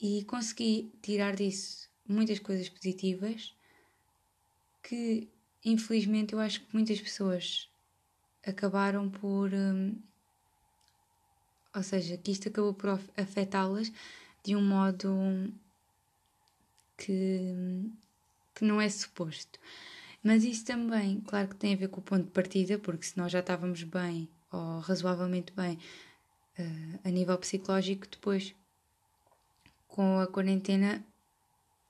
e 0.01 0.25
consegui 0.25 0.93
tirar 1.01 1.37
disso 1.37 1.89
muitas 2.09 2.41
coisas 2.41 2.69
positivas 2.69 3.55
que 4.83 5.29
infelizmente 5.65 6.33
eu 6.33 6.41
acho 6.41 6.61
que 6.61 6.75
muitas 6.75 7.01
pessoas 7.01 7.71
acabaram 8.45 9.09
por. 9.09 9.55
Hum, 9.55 9.97
ou 11.73 11.83
seja, 11.85 12.17
que 12.17 12.33
isto 12.33 12.49
acabou 12.49 12.75
por 12.75 12.99
afetá-las 13.17 13.93
de 14.43 14.57
um 14.57 14.63
modo 14.63 15.53
que 16.97 17.53
hum, 17.55 17.93
que 18.59 18.65
não 18.65 18.81
é 18.81 18.89
suposto. 18.89 19.59
Mas 20.23 20.43
isso 20.45 20.65
também, 20.65 21.21
claro 21.21 21.49
que 21.49 21.57
tem 21.57 21.75
a 21.75 21.77
ver 21.77 21.89
com 21.89 22.01
o 22.01 22.03
ponto 22.03 22.25
de 22.25 22.31
partida, 22.31 22.79
porque 22.79 23.07
se 23.07 23.17
nós 23.17 23.31
já 23.31 23.39
estávamos 23.39 23.85
bem 23.85 24.29
ou 24.51 24.81
razoavelmente 24.81 25.53
bem 25.53 25.79
uh, 26.59 27.01
a 27.05 27.11
nível 27.11 27.39
psicológico, 27.39 28.07
depois 28.11 28.55
com 29.87 30.19
a 30.19 30.27
quarentena 30.27 31.05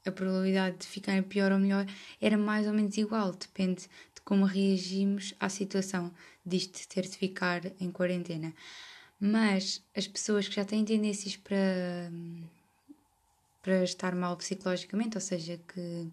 a 0.04 0.12
probabilidade 0.12 0.78
de 0.78 0.86
ficar 0.86 1.22
pior 1.24 1.52
ou 1.52 1.58
melhor 1.58 1.86
era 2.20 2.36
mais 2.36 2.66
ou 2.66 2.72
menos 2.72 2.96
igual, 2.96 3.32
depende 3.32 3.82
de 4.14 4.20
como 4.24 4.44
reagimos 4.44 5.34
à 5.40 5.48
situação 5.48 6.12
disto 6.44 6.86
ter 6.88 7.02
de 7.02 7.16
ficar 7.16 7.62
em 7.80 7.90
quarentena. 7.90 8.54
Mas 9.20 9.82
as 9.96 10.06
pessoas 10.06 10.46
que 10.46 10.54
já 10.54 10.64
têm 10.64 10.84
tendências 10.84 11.36
para, 11.36 12.10
para 13.62 13.82
estar 13.82 14.14
mal 14.14 14.36
psicologicamente, 14.36 15.16
ou 15.16 15.20
seja, 15.20 15.58
que, 15.66 16.08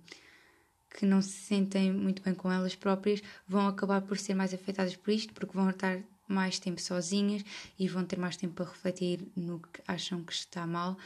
que 0.96 1.06
não 1.06 1.22
se 1.22 1.32
sentem 1.32 1.92
muito 1.92 2.22
bem 2.24 2.34
com 2.34 2.50
elas 2.50 2.74
próprias, 2.74 3.22
vão 3.46 3.68
acabar 3.68 4.02
por 4.02 4.18
ser 4.18 4.34
mais 4.34 4.54
afetadas 4.54 4.96
por 4.96 5.12
isto, 5.12 5.34
porque 5.34 5.56
vão 5.56 5.70
estar 5.70 6.00
mais 6.26 6.58
tempo 6.58 6.80
sozinhas 6.80 7.44
e 7.78 7.88
vão 7.88 8.06
ter 8.06 8.18
mais 8.18 8.38
tempo 8.38 8.54
para 8.54 8.66
refletir 8.66 9.20
no 9.36 9.60
que 9.60 9.82
acham 9.86 10.24
que 10.24 10.32
está 10.32 10.66
mal. 10.66 10.98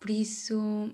Por 0.00 0.10
isso, 0.10 0.90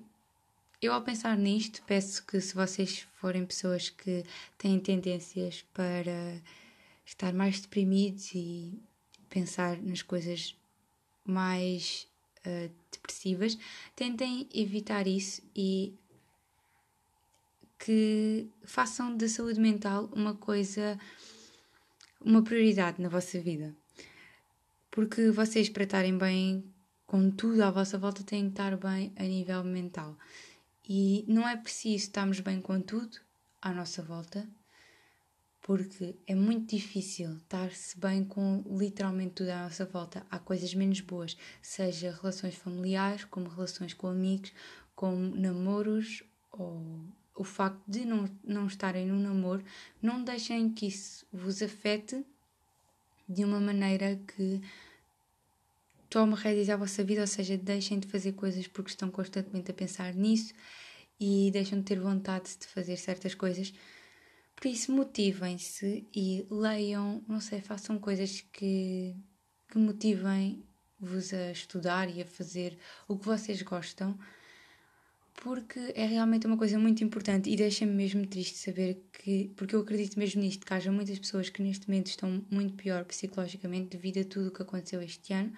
eu 0.83 0.93
ao 0.93 1.01
pensar 1.03 1.37
nisto, 1.37 1.83
peço 1.87 2.25
que 2.27 2.39
se 2.41 2.55
vocês 2.55 3.07
forem 3.15 3.47
pessoas 3.47 3.89
que 3.89 4.23
têm 4.59 4.79
tendências 4.79 5.65
para 5.73 6.41
estar 7.07 7.33
mais 7.33 7.61
deprimidos 7.61 8.35
e 8.35 8.79
pensar 9.31 9.81
nas 9.81 10.03
coisas 10.03 10.55
mais 11.25 12.07
uh, 12.47 12.71
depressivas, 12.93 13.57
tentem 13.95 14.47
evitar 14.53 15.07
isso 15.07 15.43
e 15.55 15.95
que 17.79 18.49
façam 18.65 19.17
da 19.17 19.29
saúde 19.29 19.61
mental 19.61 20.11
uma 20.15 20.35
coisa, 20.35 20.99
uma 22.21 22.43
prioridade 22.43 23.01
na 23.01 23.09
vossa 23.09 23.41
vida. 23.41 23.75
Porque 24.91 25.31
vocês, 25.31 25.69
para 25.69 25.85
estarem 25.85 26.17
bem 26.17 26.65
com 27.07 27.31
tudo 27.31 27.63
à 27.63 27.71
vossa 27.71 27.99
volta, 27.99 28.23
têm 28.23 28.45
que 28.45 28.51
estar 28.51 28.77
bem 28.77 29.13
a 29.17 29.23
nível 29.23 29.63
mental. 29.63 30.17
E 30.89 31.25
não 31.29 31.49
é 31.49 31.57
preciso 31.57 32.05
estarmos 32.05 32.41
bem 32.41 32.61
com 32.61 32.81
tudo 32.81 33.19
à 33.61 33.73
nossa 33.73 34.03
volta, 34.03 34.49
porque 35.61 36.17
é 36.27 36.35
muito 36.35 36.77
difícil 36.77 37.37
estar-se 37.39 37.99
bem 37.99 38.25
com 38.25 38.63
literalmente 38.79 39.35
tudo 39.35 39.51
à 39.51 39.65
nossa 39.65 39.85
volta. 39.85 40.25
Há 40.31 40.39
coisas 40.39 40.73
menos 40.75 41.01
boas, 41.01 41.37
seja 41.61 42.17
relações 42.23 42.55
familiares, 42.55 43.25
como 43.25 43.49
relações 43.49 43.93
com 43.93 44.07
amigos, 44.07 44.53
como 44.95 45.35
namoros 45.37 46.23
ou 46.53 47.05
o 47.37 47.45
facto 47.45 47.83
de 47.87 48.05
não, 48.05 48.29
não 48.43 48.67
estarem 48.67 49.07
num 49.07 49.21
namoro, 49.21 49.63
não 50.01 50.25
deixem 50.25 50.73
que 50.73 50.87
isso 50.87 51.27
vos 51.33 51.63
afete 51.63 52.25
de 53.29 53.45
uma 53.45 53.61
maneira 53.61 54.19
que 54.27 54.61
tome 56.09 56.35
rédeas 56.35 56.71
à 56.71 56.77
vossa 56.77 57.05
vida, 57.05 57.21
ou 57.21 57.27
seja, 57.27 57.57
deixem 57.57 57.99
de 57.99 58.09
fazer 58.09 58.33
coisas 58.33 58.67
porque 58.67 58.91
estão 58.91 59.11
constantemente 59.11 59.71
a 59.71 59.75
pensar 59.75 60.15
nisso 60.15 60.55
e 61.21 61.51
deixam 61.53 61.79
de 61.79 61.85
ter 61.85 61.99
vontade 61.99 62.57
de 62.59 62.67
fazer 62.67 62.97
certas 62.97 63.35
coisas. 63.35 63.73
Por 64.55 64.69
isso, 64.69 64.93
motivem-se 64.93 66.07
e 66.15 66.47
leiam, 66.51 67.23
não 67.29 67.41
sei, 67.41 67.61
façam 67.61 67.99
coisas 67.99 68.41
que, 68.53 69.15
que 69.69 69.77
motivem-vos 69.77 71.35
a 71.35 71.53
estudar 71.53 72.09
e 72.09 72.23
a 72.23 72.27
fazer 72.27 72.79
o 73.07 73.19
que 73.19 73.27
vocês 73.27 73.61
gostam, 73.61 74.19
porque 75.43 75.93
é 75.95 76.07
realmente 76.07 76.47
uma 76.47 76.57
coisa 76.57 76.79
muito 76.79 77.05
importante 77.05 77.51
e 77.51 77.57
deixa-me 77.57 77.93
mesmo 77.93 78.27
triste 78.27 78.57
saber 78.59 79.03
que, 79.13 79.51
porque 79.57 79.77
eu 79.77 79.81
acredito 79.81 80.19
mesmo 80.19 80.41
nisto, 80.41 80.65
que 80.65 80.75
haja 80.75 80.91
muitas 80.91 81.19
pessoas 81.19 81.49
que 81.49 81.63
neste 81.63 81.89
momento 81.89 82.09
estão 82.09 82.45
muito 82.51 82.75
pior 82.75 83.05
psicologicamente 83.05 83.97
devido 83.97 84.21
a 84.21 84.25
tudo 84.25 84.49
o 84.49 84.51
que 84.51 84.63
aconteceu 84.63 85.01
este 85.03 85.33
ano 85.33 85.53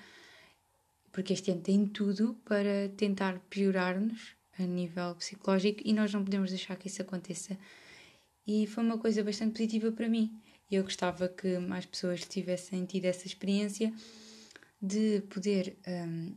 porque 1.19 1.33
este 1.33 1.51
ano 1.51 1.61
tem 1.61 1.87
tudo 1.87 2.35
para 2.45 2.89
tentar 2.97 3.41
piorar-nos 3.51 4.37
a 4.59 4.63
nível 4.63 5.15
psicológico 5.17 5.81
e 5.85 5.93
nós 5.93 6.13
não 6.13 6.25
podemos 6.25 6.51
deixar 6.51 6.77
que 6.77 6.87
isso 6.87 7.03
aconteça. 7.03 7.59
E 8.47 8.67
foi 8.67 8.85
uma 8.85 8.99
coisa 8.99 9.23
bastante 9.23 9.53
positiva 9.53 9.91
para 9.93 10.09
mim. 10.09 10.33
E 10.71 10.77
eu 10.77 10.85
gostava 10.85 11.29
que 11.29 11.59
mais 11.59 11.87
pessoas 11.87 12.25
tivessem 12.25 12.85
tido 12.85 13.07
essa 13.07 13.27
experiência 13.27 13.93
de 14.81 15.23
poder 15.29 15.77
um, 15.87 16.35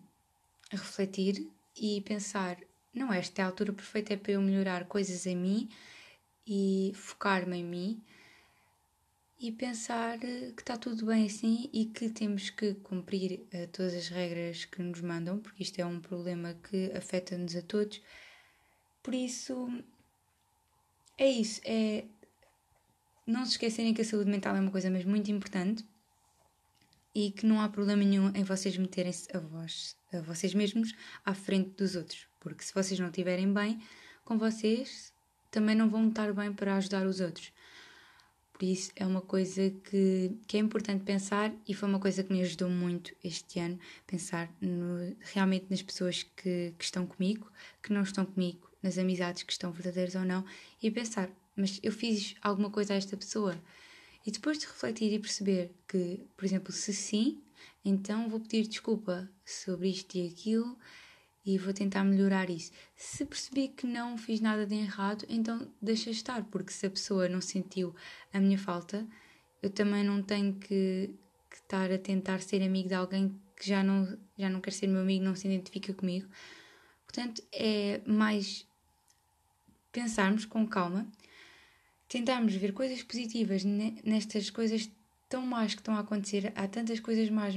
refletir 0.71 1.48
e 1.75 2.01
pensar: 2.01 2.57
não, 2.93 3.12
esta 3.13 3.41
é 3.41 3.43
a 3.43 3.48
altura 3.48 3.74
perfeita 3.74 4.13
é 4.13 4.17
para 4.17 4.33
eu 4.33 4.41
melhorar 4.41 4.86
coisas 4.86 5.25
em 5.25 5.36
mim 5.36 5.69
e 6.45 6.91
focar-me 6.95 7.57
em 7.57 7.63
mim 7.63 8.03
e 9.39 9.51
pensar 9.51 10.24
eh, 10.24 10.51
que 10.55 10.62
está 10.62 10.77
tudo 10.77 11.05
bem 11.07 11.25
assim 11.25 11.69
e 11.74 11.86
que 11.86 12.10
temos 12.10 12.51
que 12.51 12.75
cumprir 12.75 13.39
uh, 13.53 13.67
todas 13.71 13.95
as 13.95 14.07
regras 14.07 14.65
que 14.65 14.83
nos 14.83 15.01
mandam, 15.01 15.39
porque 15.39 15.63
isto 15.63 15.79
é 15.79 15.86
um 15.86 16.00
problema 16.00 16.53
que 16.69 16.91
afeta-nos 16.95 17.55
a 17.55 17.62
todos. 17.63 18.01
Por 19.01 19.15
isso, 19.15 19.83
é 21.17 21.27
isso. 21.27 21.60
É 21.65 22.05
não 23.25 23.45
se 23.45 23.51
esquecerem 23.51 23.93
que 23.93 24.01
a 24.01 24.05
saúde 24.05 24.29
mental 24.29 24.55
é 24.55 24.60
uma 24.60 24.71
coisa 24.71 24.89
mesmo 24.89 25.12
muito 25.12 25.31
importante 25.31 25.86
e 27.13 27.31
que 27.31 27.45
não 27.45 27.62
há 27.62 27.69
problema 27.69 28.03
nenhum 28.03 28.31
em 28.36 28.43
vocês 28.43 28.77
meterem-se 28.77 29.27
a, 29.36 29.39
vós, 29.39 29.95
a 30.13 30.21
vocês 30.21 30.53
mesmos 30.53 30.93
à 31.25 31.33
frente 31.33 31.69
dos 31.71 31.95
outros, 31.95 32.27
porque 32.41 32.63
se 32.63 32.74
vocês 32.74 33.00
não 33.00 33.07
estiverem 33.07 33.51
bem 33.53 33.79
com 34.25 34.38
vocês, 34.38 35.13
também 35.50 35.75
não 35.75 35.89
vão 35.89 36.10
estar 36.10 36.33
bem 36.33 36.51
para 36.51 36.75
ajudar 36.75 37.07
os 37.07 37.21
outros. 37.21 37.53
Por 38.51 38.65
isso 38.65 38.91
é 38.95 39.05
uma 39.05 39.21
coisa 39.21 39.71
que, 39.71 40.38
que 40.45 40.57
é 40.57 40.60
importante 40.60 41.03
pensar 41.03 41.51
e 41.67 41.74
foi 41.74 41.89
uma 41.89 42.00
coisa 42.00 42.24
que 42.24 42.31
me 42.31 42.41
ajudou 42.41 42.69
muito 42.69 43.12
este 43.24 43.60
ano, 43.60 43.79
pensar 44.05 44.53
no, 44.62 45.15
realmente 45.19 45.65
nas 45.69 45.81
pessoas 45.81 46.24
que, 46.24 46.74
que 46.77 46.83
estão 46.83 47.07
comigo, 47.07 47.51
que 47.81 47.91
não 47.91 48.03
estão 48.03 48.25
comigo, 48.25 48.69
nas 48.83 48.98
amizades 48.98 49.43
que 49.43 49.51
estão 49.51 49.71
verdadeiras 49.71 50.15
ou 50.15 50.24
não, 50.24 50.45
e 50.81 50.91
pensar, 50.91 51.29
mas 51.55 51.79
eu 51.81 51.91
fiz 51.91 52.36
alguma 52.41 52.69
coisa 52.69 52.93
a 52.93 52.98
esta 52.98 53.17
pessoa? 53.17 53.60
E 54.25 54.29
depois 54.29 54.60
de 54.60 54.67
refletir 54.67 55.12
e 55.12 55.19
perceber 55.19 55.71
que, 55.88 56.21
por 56.38 56.45
exemplo, 56.45 56.71
se 56.71 56.93
sim, 56.93 57.41
então 57.83 58.29
vou 58.29 58.39
pedir 58.39 58.67
desculpa 58.67 59.27
sobre 59.43 59.89
isto 59.89 60.15
e 60.15 60.27
aquilo 60.27 60.77
e 61.45 61.57
vou 61.57 61.74
tentar 61.74 62.03
melhorar 62.03 62.50
isso. 62.50 62.71
Se 62.95 63.25
percebi 63.25 63.67
que 63.69 63.88
não 63.88 64.17
fiz 64.17 64.39
nada 64.39 64.65
de 64.65 64.75
errado, 64.75 65.25
então 65.27 65.67
deixa 65.81 66.10
estar, 66.10 66.43
porque 66.45 66.71
se 66.71 66.86
a 66.86 66.89
pessoa 66.89 67.27
não 67.27 67.41
sentiu 67.41 67.95
a 68.31 68.39
minha 68.39 68.57
falta, 68.57 69.07
eu 69.62 69.69
também 69.69 70.03
não 70.03 70.21
tenho 70.21 70.53
que, 70.53 71.13
que 71.50 71.55
estar 71.55 71.91
a 71.91 71.98
tentar 71.98 72.41
ser 72.41 72.62
amigo 72.63 72.89
de 72.89 72.95
alguém 72.95 73.36
que 73.55 73.67
já 73.67 73.83
não, 73.83 74.17
já 74.38 74.50
não 74.50 74.62
quer 74.62 74.71
ser 74.71 74.88
meu 74.88 75.01
amigo, 75.01 75.24
não 75.24 75.36
se 75.36 75.48
identifica 75.48 75.93
comigo. 75.93 76.27
Portanto, 77.05 77.43
é 77.51 78.01
mais 78.05 78.65
pensarmos 79.91 80.45
com 80.45 80.65
calma, 80.65 81.07
tentarmos 82.07 82.55
ver 82.55 82.74
coisas 82.74 83.03
positivas 83.03 83.63
nestas 83.63 84.50
coisas 84.50 84.89
tão 85.27 85.45
más 85.45 85.74
que 85.74 85.81
estão 85.81 85.95
a 85.95 86.00
acontecer. 86.00 86.51
Há 86.55 86.67
tantas 86.67 87.00
coisas 87.00 87.29
más 87.29 87.55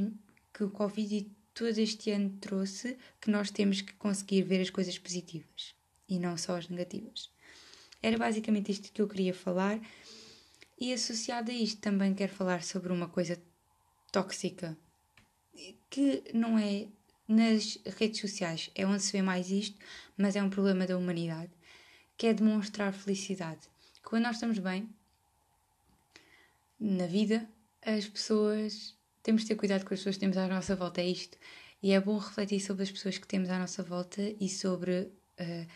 que 0.52 0.64
o 0.64 0.70
Covid 0.70 1.30
todo 1.54 1.78
este 1.78 2.10
ano 2.10 2.36
trouxe 2.40 2.98
que 3.20 3.30
nós 3.30 3.50
temos 3.50 3.80
que 3.80 3.92
conseguir 3.94 4.42
ver 4.42 4.60
as 4.60 4.70
coisas 4.70 4.98
positivas 4.98 5.74
e 6.08 6.18
não 6.18 6.36
só 6.36 6.56
as 6.56 6.68
negativas. 6.68 7.30
Era 8.02 8.18
basicamente 8.18 8.72
isto 8.72 8.92
que 8.92 9.00
eu 9.00 9.08
queria 9.08 9.32
falar, 9.32 9.80
e 10.78 10.92
associado 10.92 11.50
a 11.50 11.54
isto 11.54 11.80
também 11.80 12.12
quero 12.12 12.32
falar 12.32 12.62
sobre 12.62 12.92
uma 12.92 13.08
coisa 13.08 13.40
tóxica 14.10 14.76
que 15.88 16.24
não 16.34 16.58
é 16.58 16.88
nas 17.26 17.78
redes 17.96 18.20
sociais, 18.20 18.70
é 18.74 18.84
onde 18.84 19.02
se 19.02 19.12
vê 19.12 19.22
mais 19.22 19.50
isto, 19.50 19.78
mas 20.16 20.36
é 20.36 20.42
um 20.42 20.50
problema 20.50 20.86
da 20.86 20.98
humanidade, 20.98 21.50
que 22.16 22.26
é 22.26 22.34
demonstrar 22.34 22.92
felicidade. 22.92 23.60
Quando 24.02 24.24
nós 24.24 24.36
estamos 24.36 24.58
bem 24.58 24.88
na 26.78 27.06
vida, 27.06 27.48
as 27.80 28.06
pessoas 28.06 28.94
temos 29.24 29.42
de 29.42 29.48
ter 29.48 29.56
cuidado 29.56 29.84
com 29.84 29.94
as 29.94 30.00
pessoas 30.00 30.16
que 30.16 30.20
temos 30.20 30.36
à 30.36 30.46
nossa 30.46 30.76
volta, 30.76 31.00
é 31.00 31.06
isto. 31.06 31.36
E 31.82 31.92
é 31.92 32.00
bom 32.00 32.18
refletir 32.18 32.60
sobre 32.60 32.84
as 32.84 32.90
pessoas 32.90 33.18
que 33.18 33.26
temos 33.26 33.48
à 33.48 33.58
nossa 33.58 33.82
volta 33.82 34.22
e 34.38 34.48
sobre 34.48 34.92
uh, 35.40 35.66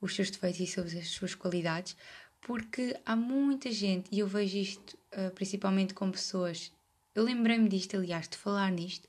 os 0.00 0.14
seus 0.14 0.30
defeitos 0.30 0.60
e 0.60 0.66
sobre 0.66 0.98
as 0.98 1.08
suas 1.08 1.34
qualidades, 1.34 1.94
porque 2.40 2.96
há 3.04 3.14
muita 3.14 3.70
gente, 3.70 4.08
e 4.10 4.20
eu 4.20 4.26
vejo 4.26 4.56
isto 4.56 4.98
uh, 5.12 5.30
principalmente 5.34 5.92
com 5.92 6.10
pessoas. 6.10 6.72
Eu 7.14 7.22
lembrei-me 7.22 7.68
disto, 7.68 7.96
aliás, 7.96 8.28
de 8.28 8.36
falar 8.38 8.72
nisto, 8.72 9.06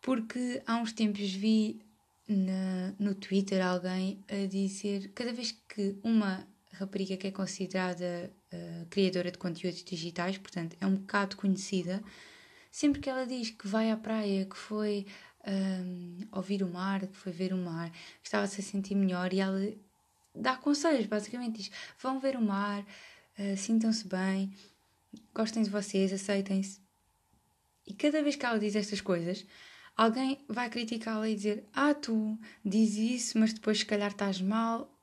porque 0.00 0.62
há 0.66 0.76
uns 0.76 0.92
tempos 0.92 1.30
vi 1.30 1.80
na, 2.26 2.94
no 2.98 3.14
Twitter 3.14 3.64
alguém 3.64 4.24
a 4.28 4.46
dizer 4.46 5.10
cada 5.14 5.32
vez 5.32 5.52
que 5.68 5.96
uma 6.02 6.46
rapariga 6.72 7.16
que 7.18 7.26
é 7.26 7.30
considerada 7.30 8.32
uh, 8.52 8.86
criadora 8.88 9.30
de 9.30 9.36
conteúdos 9.36 9.84
digitais, 9.84 10.38
portanto 10.38 10.74
é 10.80 10.86
um 10.86 10.96
bocado 10.96 11.36
conhecida, 11.36 12.02
sempre 12.70 13.00
que 13.00 13.10
ela 13.10 13.26
diz 13.26 13.50
que 13.50 13.66
vai 13.66 13.90
à 13.90 13.96
praia, 13.96 14.44
que 14.44 14.56
foi 14.56 15.06
um, 15.46 16.18
ouvir 16.32 16.62
o 16.62 16.68
mar, 16.68 17.06
que 17.06 17.16
foi 17.16 17.32
ver 17.32 17.52
o 17.52 17.56
mar, 17.56 17.90
estava-se 18.22 18.60
a 18.60 18.64
sentir 18.64 18.94
melhor 18.94 19.32
e 19.32 19.40
ela 19.40 19.60
dá 20.34 20.56
conselhos, 20.56 21.06
basicamente 21.06 21.56
diz: 21.58 21.70
vão 21.98 22.20
ver 22.20 22.36
o 22.36 22.42
mar, 22.42 22.84
uh, 23.38 23.56
sintam-se 23.56 24.06
bem, 24.06 24.52
gostem 25.34 25.62
de 25.62 25.70
vocês, 25.70 26.12
aceitem-se. 26.12 26.80
E 27.86 27.94
cada 27.94 28.22
vez 28.22 28.36
que 28.36 28.44
ela 28.44 28.58
diz 28.58 28.76
estas 28.76 29.00
coisas, 29.00 29.46
alguém 29.96 30.44
vai 30.48 30.68
criticá-la 30.68 31.28
e 31.28 31.34
dizer: 31.34 31.64
Ah, 31.72 31.94
tu 31.94 32.38
dizes 32.64 33.22
isso, 33.22 33.38
mas 33.38 33.52
depois 33.52 33.78
se 33.78 33.86
calhar 33.86 34.10
estás 34.10 34.40
mal. 34.40 34.94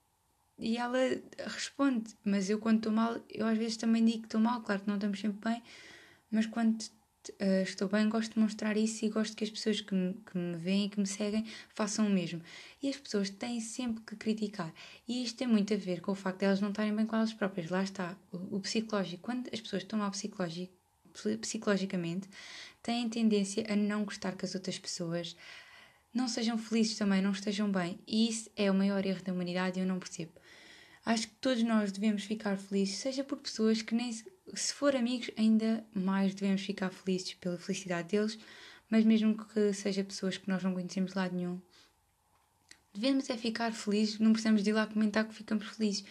E 0.60 0.78
ela 0.78 1.00
responde: 1.40 2.16
Mas 2.24 2.50
eu 2.50 2.60
quando 2.60 2.78
estou 2.78 2.92
mal, 2.92 3.20
eu 3.30 3.48
às 3.48 3.58
vezes 3.58 3.78
também 3.78 4.06
digo 4.06 4.20
que 4.20 4.28
estou 4.28 4.40
mal, 4.40 4.62
claro 4.62 4.82
que 4.82 4.88
não 4.88 4.96
estamos 4.96 5.20
sempre 5.20 5.50
bem, 5.50 5.64
mas 6.30 6.46
quando 6.46 6.86
uh, 7.32 7.64
estou 7.64 7.88
bem, 7.88 8.08
gosto 8.10 8.34
de 8.34 8.40
mostrar 8.40 8.78
isso 8.78 9.06
e 9.06 9.10
gosto 9.10 9.36
que 9.36 9.44
as 9.44 9.50
pessoas 9.50 9.82
que 9.82 9.94
me, 9.94 10.14
que 10.14 10.38
me 10.38 10.58
veem 10.58 10.86
e 10.86 10.90
que 10.90 11.00
me 11.00 11.08
seguem 11.08 11.46
façam 11.70 12.08
o 12.08 12.10
mesmo. 12.10 12.42
E 12.82 12.90
as 12.90 12.98
pessoas 12.98 13.30
têm 13.30 13.60
sempre 13.60 14.04
que 14.04 14.16
criticar. 14.16 14.74
E 15.08 15.24
isto 15.24 15.38
tem 15.38 15.48
muito 15.48 15.74
a 15.74 15.78
ver 15.78 16.02
com 16.02 16.12
o 16.12 16.16
facto 16.16 16.40
de 16.40 16.46
elas 16.46 16.62
não 16.62 16.70
estarem 16.70 16.96
bem 16.96 17.06
com 17.06 17.16
elas 17.16 17.34
próprias. 17.34 17.70
Lá 17.70 17.84
está, 17.84 18.18
o, 18.32 18.58
o 18.58 18.60
psicológico. 18.60 19.24
Quando 19.24 19.50
as 19.54 19.60
pessoas 19.60 19.84
estão 19.84 20.00
mal 20.00 20.12
psicológico, 20.12 20.74
psicologicamente, 21.42 22.30
têm 22.84 23.10
tendência 23.10 23.66
a 23.70 23.76
não 23.76 24.04
gostar 24.04 24.36
que 24.36 24.46
as 24.46 24.54
outras 24.54 24.78
pessoas 24.78 25.36
não 26.14 26.28
sejam 26.28 26.58
felizes 26.58 26.98
também, 26.98 27.22
não 27.22 27.32
estejam 27.32 27.72
bem. 27.72 28.00
E 28.08 28.30
isso 28.30 28.50
é 28.56 28.72
o 28.72 28.74
maior 28.74 29.06
erro 29.06 29.24
da 29.24 29.34
humanidade 29.34 29.80
e 29.80 29.84
eu 29.84 29.88
não 29.88 30.00
percebo. 30.00 30.32
Acho 31.06 31.28
que 31.28 31.36
todos 31.36 31.62
nós 31.62 31.92
devemos 31.92 32.24
ficar 32.24 32.58
felizes, 32.58 32.98
seja 32.98 33.24
por 33.24 33.38
pessoas 33.38 33.82
que 33.82 33.94
nem 33.94 34.10
se 34.54 34.74
for 34.74 34.96
amigos, 34.96 35.32
ainda 35.38 35.86
mais 35.94 36.36
devemos 36.36 36.62
ficar 36.62 36.90
felizes 36.90 37.34
pela 37.36 37.58
felicidade 37.58 38.10
deles, 38.10 38.38
mas 38.90 39.04
mesmo 39.04 39.36
que 39.36 39.74
seja 39.74 40.04
pessoas 40.04 40.38
que 40.38 40.48
nós 40.48 40.64
não 40.64 40.74
conhecemos 40.74 41.12
de 41.12 41.18
lado 41.18 41.36
nenhum, 41.36 41.60
devemos 42.94 43.30
é 43.30 43.38
ficar 43.38 43.74
felizes, 43.74 44.20
não 44.20 44.32
precisamos 44.32 44.64
de 44.64 44.70
ir 44.70 44.74
lá 44.74 44.86
comentar 44.86 45.28
que 45.28 45.34
ficamos 45.34 45.68
felizes, 45.68 46.06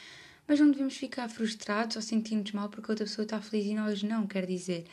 mas 0.47 0.61
não 0.61 0.71
devemos 0.71 0.97
ficar 0.97 1.29
frustrados 1.29 1.97
ou 1.97 2.03
sentir-nos 2.03 2.53
mal 2.53 2.69
porque 2.69 2.91
outra 2.91 3.07
pessoa 3.07 3.25
está 3.25 3.41
feliz 3.41 3.67
e 3.67 3.75
nós 3.75 4.03
não, 4.03 4.27
quer 4.27 4.47
dizer. 4.47 4.85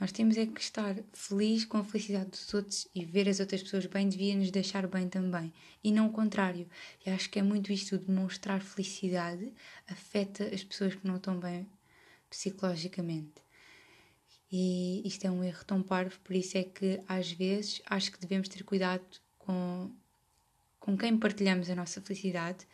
Nós 0.00 0.10
temos 0.10 0.36
é 0.36 0.46
que 0.46 0.60
estar 0.60 0.96
feliz 1.12 1.64
com 1.64 1.76
a 1.76 1.84
felicidade 1.84 2.30
dos 2.30 2.54
outros 2.54 2.88
e 2.94 3.04
ver 3.04 3.28
as 3.28 3.40
outras 3.40 3.62
pessoas 3.62 3.86
bem 3.86 4.08
devia 4.08 4.34
nos 4.34 4.50
deixar 4.50 4.86
bem 4.86 5.08
também. 5.08 5.52
E 5.82 5.92
não 5.92 6.06
o 6.06 6.12
contrário. 6.12 6.68
E 7.04 7.10
acho 7.10 7.30
que 7.30 7.38
é 7.38 7.42
muito 7.42 7.72
isto 7.72 7.98
de 7.98 8.06
demonstrar 8.06 8.60
felicidade 8.62 9.52
afeta 9.86 10.44
as 10.52 10.64
pessoas 10.64 10.94
que 10.94 11.06
não 11.06 11.16
estão 11.16 11.38
bem 11.38 11.68
psicologicamente. 12.32 13.42
E 14.50 15.06
isto 15.06 15.26
é 15.26 15.30
um 15.30 15.44
erro 15.44 15.64
tão 15.64 15.82
parvo, 15.82 16.18
por 16.20 16.34
isso 16.34 16.56
é 16.56 16.64
que 16.64 17.00
às 17.06 17.30
vezes 17.30 17.82
acho 17.86 18.10
que 18.10 18.20
devemos 18.20 18.48
ter 18.48 18.62
cuidado 18.64 19.04
com, 19.38 19.90
com 20.80 20.96
quem 20.96 21.18
partilhamos 21.18 21.68
a 21.68 21.74
nossa 21.74 22.00
felicidade. 22.00 22.66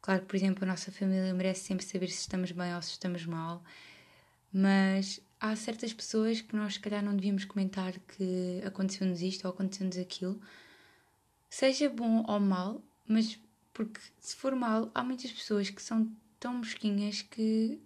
Claro 0.00 0.22
que, 0.22 0.26
por 0.26 0.36
exemplo, 0.36 0.64
a 0.64 0.66
nossa 0.66 0.90
família 0.90 1.32
merece 1.34 1.64
sempre 1.64 1.84
saber 1.84 2.08
se 2.08 2.20
estamos 2.20 2.50
bem 2.52 2.74
ou 2.74 2.82
se 2.82 2.92
estamos 2.92 3.24
mal, 3.24 3.62
mas 4.52 5.20
há 5.40 5.54
certas 5.56 5.92
pessoas 5.92 6.40
que 6.40 6.56
nós, 6.56 6.74
se 6.74 6.80
calhar, 6.80 7.02
não 7.02 7.14
devíamos 7.14 7.44
comentar 7.44 7.92
que 8.00 8.62
aconteceu-nos 8.66 9.20
isto 9.20 9.44
ou 9.46 9.50
aconteceu-nos 9.50 9.96
aquilo, 9.98 10.40
seja 11.48 11.88
bom 11.88 12.24
ou 12.26 12.40
mal, 12.40 12.82
mas 13.06 13.38
porque 13.72 14.00
se 14.18 14.36
for 14.36 14.54
mal, 14.54 14.90
há 14.94 15.02
muitas 15.02 15.32
pessoas 15.32 15.68
que 15.70 15.82
são 15.82 16.10
tão 16.38 16.58
mesquinhas 16.58 17.22
que 17.22 17.80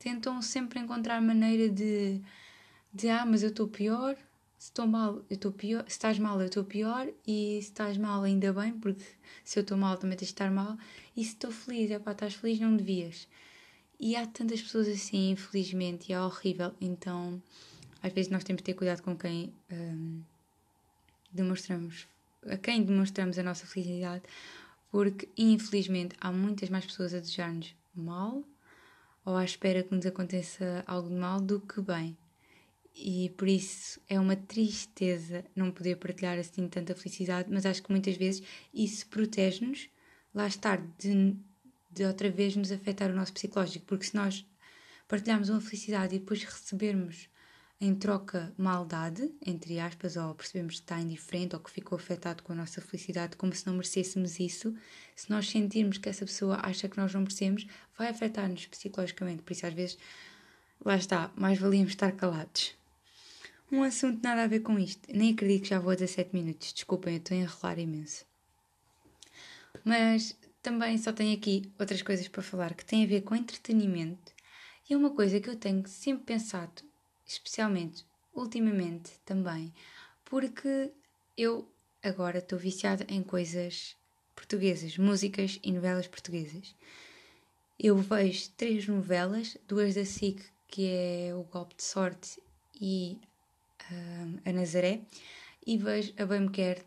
tentam 0.00 0.40
sempre 0.40 0.80
encontrar 0.80 1.20
maneira 1.20 1.68
de, 1.68 2.20
de 2.92 3.08
ah, 3.10 3.24
mas 3.26 3.42
eu 3.42 3.50
estou 3.50 3.68
pior, 3.68 4.16
se 4.58 4.70
estou 4.70 4.86
mal, 4.86 5.16
eu 5.28 5.34
estou 5.34 5.52
pior, 5.52 5.84
se 5.86 5.90
estás 5.92 6.18
mal, 6.18 6.40
eu 6.40 6.46
estou 6.46 6.64
pior, 6.64 7.06
e 7.26 7.60
se 7.62 7.68
estás 7.68 7.98
mal, 7.98 8.22
ainda 8.22 8.52
bem, 8.52 8.72
porque 8.72 9.04
se 9.44 9.58
eu 9.58 9.60
estou 9.60 9.76
mal, 9.76 9.98
também 9.98 10.16
tens 10.16 10.28
de 10.28 10.32
estar 10.32 10.50
mal, 10.50 10.76
e 11.14 11.22
se 11.22 11.30
estou 11.30 11.52
feliz, 11.52 11.90
é 11.90 11.98
pá, 11.98 12.12
estás 12.12 12.34
feliz, 12.34 12.58
não 12.58 12.74
devias. 12.74 13.28
E 14.00 14.16
há 14.16 14.26
tantas 14.26 14.62
pessoas 14.62 14.88
assim, 14.88 15.30
infelizmente, 15.32 16.10
e 16.10 16.14
é 16.14 16.20
horrível, 16.20 16.74
então 16.80 17.40
às 18.02 18.12
vezes 18.12 18.30
nós 18.32 18.42
temos 18.42 18.60
de 18.60 18.64
ter 18.64 18.74
cuidado 18.74 19.02
com 19.02 19.14
quem 19.14 19.52
hum, 19.70 20.22
demonstramos, 21.30 22.08
a 22.46 22.56
quem 22.56 22.82
demonstramos 22.82 23.38
a 23.38 23.42
nossa 23.42 23.66
felicidade, 23.66 24.22
porque 24.90 25.28
infelizmente 25.36 26.16
há 26.18 26.32
muitas 26.32 26.70
mais 26.70 26.86
pessoas 26.86 27.12
a 27.12 27.20
desejar-nos 27.20 27.74
mal 27.94 28.42
ou 29.30 29.36
à 29.36 29.44
espera 29.44 29.82
que 29.82 29.94
nos 29.94 30.04
aconteça 30.04 30.82
algo 30.86 31.08
de 31.08 31.14
mal 31.14 31.40
do 31.40 31.60
que 31.60 31.80
bem. 31.80 32.16
E 32.94 33.30
por 33.36 33.48
isso 33.48 34.00
é 34.08 34.18
uma 34.18 34.34
tristeza 34.34 35.44
não 35.54 35.70
poder 35.70 35.96
partilhar 35.96 36.38
assim 36.38 36.68
tanta 36.68 36.94
felicidade, 36.94 37.48
mas 37.50 37.64
acho 37.64 37.82
que 37.82 37.90
muitas 37.90 38.16
vezes 38.16 38.42
isso 38.74 39.06
protege-nos, 39.06 39.88
lá 40.34 40.46
estar, 40.46 40.78
de, 40.98 41.36
de 41.90 42.04
outra 42.04 42.28
vez 42.28 42.56
nos 42.56 42.72
afetar 42.72 43.10
o 43.10 43.14
nosso 43.14 43.32
psicológico, 43.32 43.86
porque 43.86 44.06
se 44.06 44.16
nós 44.16 44.44
partilharmos 45.06 45.48
uma 45.48 45.60
felicidade 45.60 46.16
e 46.16 46.18
depois 46.18 46.42
recebermos 46.42 47.28
em 47.80 47.94
troca 47.94 48.52
maldade, 48.58 49.32
entre 49.44 49.80
aspas, 49.80 50.14
ou 50.14 50.34
percebemos 50.34 50.74
que 50.74 50.80
está 50.82 51.00
indiferente 51.00 51.56
ou 51.56 51.60
que 51.62 51.70
ficou 51.70 51.96
afetado 51.96 52.42
com 52.42 52.52
a 52.52 52.56
nossa 52.56 52.80
felicidade, 52.82 53.36
como 53.36 53.54
se 53.54 53.66
não 53.66 53.72
merecêssemos 53.72 54.38
isso, 54.38 54.74
se 55.16 55.30
nós 55.30 55.48
sentirmos 55.48 55.96
que 55.96 56.08
essa 56.08 56.26
pessoa 56.26 56.60
acha 56.62 56.88
que 56.88 56.98
nós 56.98 57.14
não 57.14 57.22
merecemos, 57.22 57.66
vai 57.96 58.08
afetar-nos 58.08 58.66
psicologicamente. 58.66 59.42
Por 59.42 59.52
isso, 59.52 59.66
às 59.66 59.72
vezes, 59.72 59.98
lá 60.84 60.96
está, 60.96 61.32
mais 61.34 61.58
valíamos 61.58 61.92
estar 61.92 62.12
calados. 62.12 62.74
Um 63.72 63.82
assunto 63.82 64.22
nada 64.22 64.42
a 64.42 64.46
ver 64.46 64.60
com 64.60 64.78
isto. 64.78 65.08
Nem 65.10 65.32
acredito 65.32 65.62
que 65.62 65.68
já 65.68 65.78
vou 65.78 65.92
a 65.92 65.94
17 65.94 66.34
minutos. 66.34 66.74
Desculpem, 66.74 67.14
eu 67.14 67.18
estou 67.18 67.36
a 67.36 67.40
enrolar 67.40 67.78
imenso. 67.78 68.26
Mas 69.84 70.36
também 70.60 70.98
só 70.98 71.12
tenho 71.12 71.34
aqui 71.34 71.72
outras 71.78 72.02
coisas 72.02 72.28
para 72.28 72.42
falar 72.42 72.74
que 72.74 72.84
têm 72.84 73.04
a 73.04 73.06
ver 73.06 73.22
com 73.22 73.34
entretenimento. 73.34 74.32
E 74.88 74.92
é 74.92 74.96
uma 74.96 75.10
coisa 75.10 75.40
que 75.40 75.48
eu 75.48 75.56
tenho 75.56 75.86
sempre 75.86 76.24
pensado 76.24 76.89
especialmente 77.30 78.04
ultimamente 78.34 79.12
também, 79.24 79.72
porque 80.24 80.90
eu 81.36 81.68
agora 82.02 82.38
estou 82.38 82.58
viciada 82.58 83.06
em 83.08 83.22
coisas 83.22 83.96
portuguesas, 84.34 84.98
músicas 84.98 85.60
e 85.62 85.70
novelas 85.70 86.08
portuguesas. 86.08 86.74
Eu 87.78 87.96
vejo 87.96 88.50
três 88.56 88.86
novelas, 88.86 89.56
duas 89.66 89.94
da 89.94 90.04
SIC, 90.04 90.44
que 90.66 90.88
é 90.88 91.34
O 91.34 91.44
Golpe 91.44 91.76
de 91.76 91.84
Sorte 91.84 92.42
e 92.80 93.18
uh, 93.90 94.40
A 94.44 94.52
Nazaré, 94.52 95.00
e 95.64 95.76
vejo 95.78 96.12
a 96.18 96.26
Bem 96.26 96.48
Quer 96.48 96.84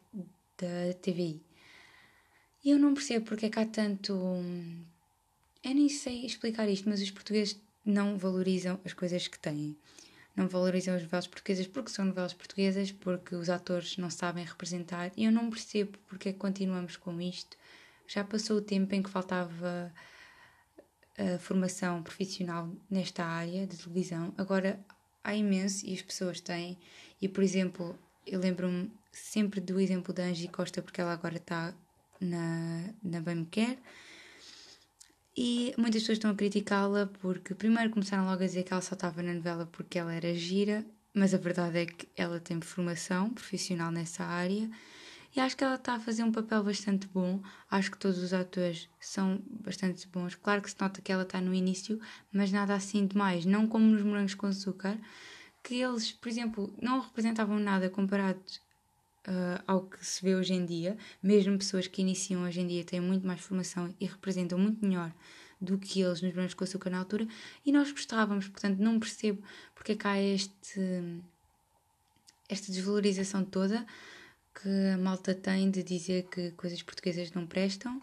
da 0.57 0.93
TVI. 1.01 1.41
E 2.63 2.71
eu 2.71 2.79
não 2.79 2.93
percebo 2.93 3.25
porque 3.25 3.45
é 3.45 3.49
que 3.49 3.59
há 3.59 3.65
tanto. 3.65 4.13
Eu 5.63 5.73
nem 5.75 5.89
sei 5.89 6.25
explicar 6.25 6.67
isto, 6.69 6.89
mas 6.89 7.01
os 7.01 7.11
portugueses 7.11 7.59
não 7.85 8.17
valorizam 8.17 8.79
as 8.85 8.93
coisas 8.93 9.27
que 9.27 9.39
têm 9.39 9.75
não 10.35 10.47
valorizam 10.47 10.95
as 10.95 11.03
novelas 11.03 11.27
portuguesas 11.27 11.67
porque 11.67 11.91
são 11.91 12.05
novelas 12.05 12.33
portuguesas, 12.33 12.91
porque 12.91 13.35
os 13.35 13.49
atores 13.49 13.97
não 13.97 14.09
sabem 14.09 14.43
representar 14.43 15.11
e 15.15 15.25
eu 15.25 15.31
não 15.31 15.49
percebo 15.49 15.97
porque 16.07 16.29
é 16.29 16.33
que 16.33 16.39
continuamos 16.39 16.97
com 16.97 17.21
isto. 17.21 17.57
Já 18.07 18.23
passou 18.23 18.57
o 18.57 18.61
tempo 18.61 18.93
em 18.95 19.01
que 19.01 19.09
faltava 19.09 19.93
a 21.17 21.37
formação 21.37 22.01
profissional 22.01 22.69
nesta 22.89 23.23
área 23.23 23.67
de 23.67 23.77
televisão, 23.77 24.33
agora 24.37 24.79
há 25.23 25.35
imenso 25.35 25.85
e 25.85 25.93
as 25.93 26.01
pessoas 26.01 26.41
têm. 26.41 26.77
E, 27.21 27.27
por 27.27 27.43
exemplo, 27.43 27.97
eu 28.25 28.39
lembro-me 28.39 28.91
sempre 29.11 29.61
do 29.61 29.79
exemplo 29.79 30.13
da 30.13 30.23
Angie 30.23 30.47
Costa, 30.47 30.81
porque 30.81 30.99
ela 30.99 31.13
agora 31.13 31.37
está 31.37 31.73
na, 32.19 32.89
na 33.03 33.21
Bem 33.21 33.35
Me 33.35 33.45
Quer 33.45 33.77
e 35.35 35.73
muitas 35.77 36.01
pessoas 36.03 36.17
estão 36.17 36.31
a 36.31 36.35
criticá-la 36.35 37.09
porque, 37.21 37.55
primeiro, 37.55 37.89
começaram 37.89 38.25
logo 38.25 38.43
a 38.43 38.45
dizer 38.45 38.63
que 38.63 38.73
ela 38.73 38.81
só 38.81 38.93
estava 38.93 39.23
na 39.23 39.33
novela 39.33 39.65
porque 39.71 39.97
ela 39.97 40.13
era 40.13 40.33
gira, 40.35 40.85
mas 41.13 41.33
a 41.33 41.37
verdade 41.37 41.79
é 41.79 41.85
que 41.85 42.07
ela 42.15 42.39
tem 42.39 42.59
formação 42.61 43.29
profissional 43.29 43.91
nessa 43.91 44.23
área 44.23 44.69
e 45.35 45.39
acho 45.39 45.57
que 45.57 45.63
ela 45.63 45.75
está 45.75 45.95
a 45.95 45.99
fazer 45.99 46.23
um 46.23 46.31
papel 46.31 46.63
bastante 46.63 47.07
bom. 47.07 47.41
Acho 47.69 47.89
que 47.89 47.97
todos 47.97 48.19
os 48.19 48.33
atores 48.33 48.87
são 48.99 49.41
bastante 49.49 50.07
bons. 50.07 50.35
Claro 50.35 50.61
que 50.61 50.69
se 50.69 50.79
nota 50.79 51.01
que 51.01 51.11
ela 51.11 51.23
está 51.23 51.41
no 51.41 51.55
início, 51.55 51.99
mas 52.31 52.51
nada 52.51 52.75
assim 52.75 53.07
demais. 53.07 53.43
Não 53.43 53.67
como 53.67 53.85
nos 53.85 54.03
Morangos 54.03 54.35
com 54.35 54.45
Açúcar, 54.45 54.95
que 55.63 55.81
eles, 55.81 56.11
por 56.11 56.29
exemplo, 56.29 56.71
não 56.79 56.99
representavam 56.99 57.59
nada 57.59 57.89
comparado 57.89 58.39
uh, 59.27 59.63
ao 59.67 59.83
que 59.83 60.05
se 60.05 60.23
vê 60.23 60.35
hoje 60.35 60.53
em 60.53 60.65
dia. 60.65 60.97
Mesmo 61.21 61.57
pessoas 61.57 61.87
que 61.87 62.01
iniciam 62.01 62.43
hoje 62.43 62.61
em 62.61 62.67
dia 62.67 62.83
têm 62.83 62.99
muito 62.99 63.25
mais 63.25 63.41
formação 63.41 63.93
e 63.99 64.05
representam 64.05 64.57
muito 64.57 64.83
melhor 64.85 65.13
do 65.59 65.77
que 65.77 66.01
eles 66.01 66.21
nos 66.21 66.33
Brancos 66.33 66.53
com 66.53 66.63
Açúcar 66.63 66.89
na 66.89 66.99
altura 66.99 67.27
e 67.65 67.71
nós 67.71 67.91
gostávamos, 67.91 68.47
portanto 68.49 68.79
não 68.79 68.99
percebo 68.99 69.41
porque 69.73 69.93
é 69.93 69.95
que 69.95 70.07
há 70.07 70.21
este, 70.21 70.81
esta 72.49 72.71
desvalorização 72.71 73.45
toda 73.45 73.85
que 74.53 74.69
a 74.93 74.97
malta 74.97 75.33
tem 75.33 75.71
de 75.71 75.81
dizer 75.81 76.23
que 76.23 76.51
coisas 76.51 76.81
portuguesas 76.83 77.31
não 77.31 77.47
prestam 77.47 78.01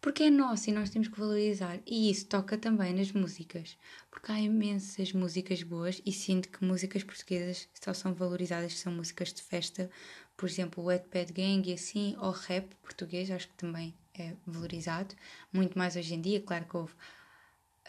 porque 0.00 0.24
é 0.24 0.30
nosso 0.30 0.70
e 0.70 0.72
nós 0.72 0.90
temos 0.90 1.08
que 1.08 1.18
valorizar. 1.18 1.80
E 1.86 2.10
isso 2.10 2.26
toca 2.26 2.56
também 2.56 2.94
nas 2.94 3.10
músicas, 3.12 3.76
porque 4.10 4.30
há 4.30 4.40
imensas 4.40 5.12
músicas 5.12 5.62
boas 5.62 6.00
e 6.06 6.12
sinto 6.12 6.48
que 6.48 6.64
músicas 6.64 7.02
portuguesas 7.02 7.68
só 7.74 7.92
são 7.92 8.14
valorizadas 8.14 8.74
se 8.74 8.78
são 8.78 8.92
músicas 8.92 9.32
de 9.32 9.42
festa, 9.42 9.90
por 10.38 10.48
exemplo, 10.48 10.82
o 10.82 10.86
Wetpad 10.86 11.32
Gang 11.34 11.68
e 11.68 11.74
assim, 11.74 12.16
ou 12.18 12.30
rap 12.30 12.74
português, 12.76 13.30
acho 13.30 13.48
que 13.48 13.54
também 13.54 13.94
é 14.14 14.34
valorizado, 14.46 15.14
muito 15.52 15.76
mais 15.76 15.96
hoje 15.96 16.14
em 16.14 16.20
dia. 16.20 16.40
Claro 16.40 16.64
que 16.64 16.76
houve 16.76 16.94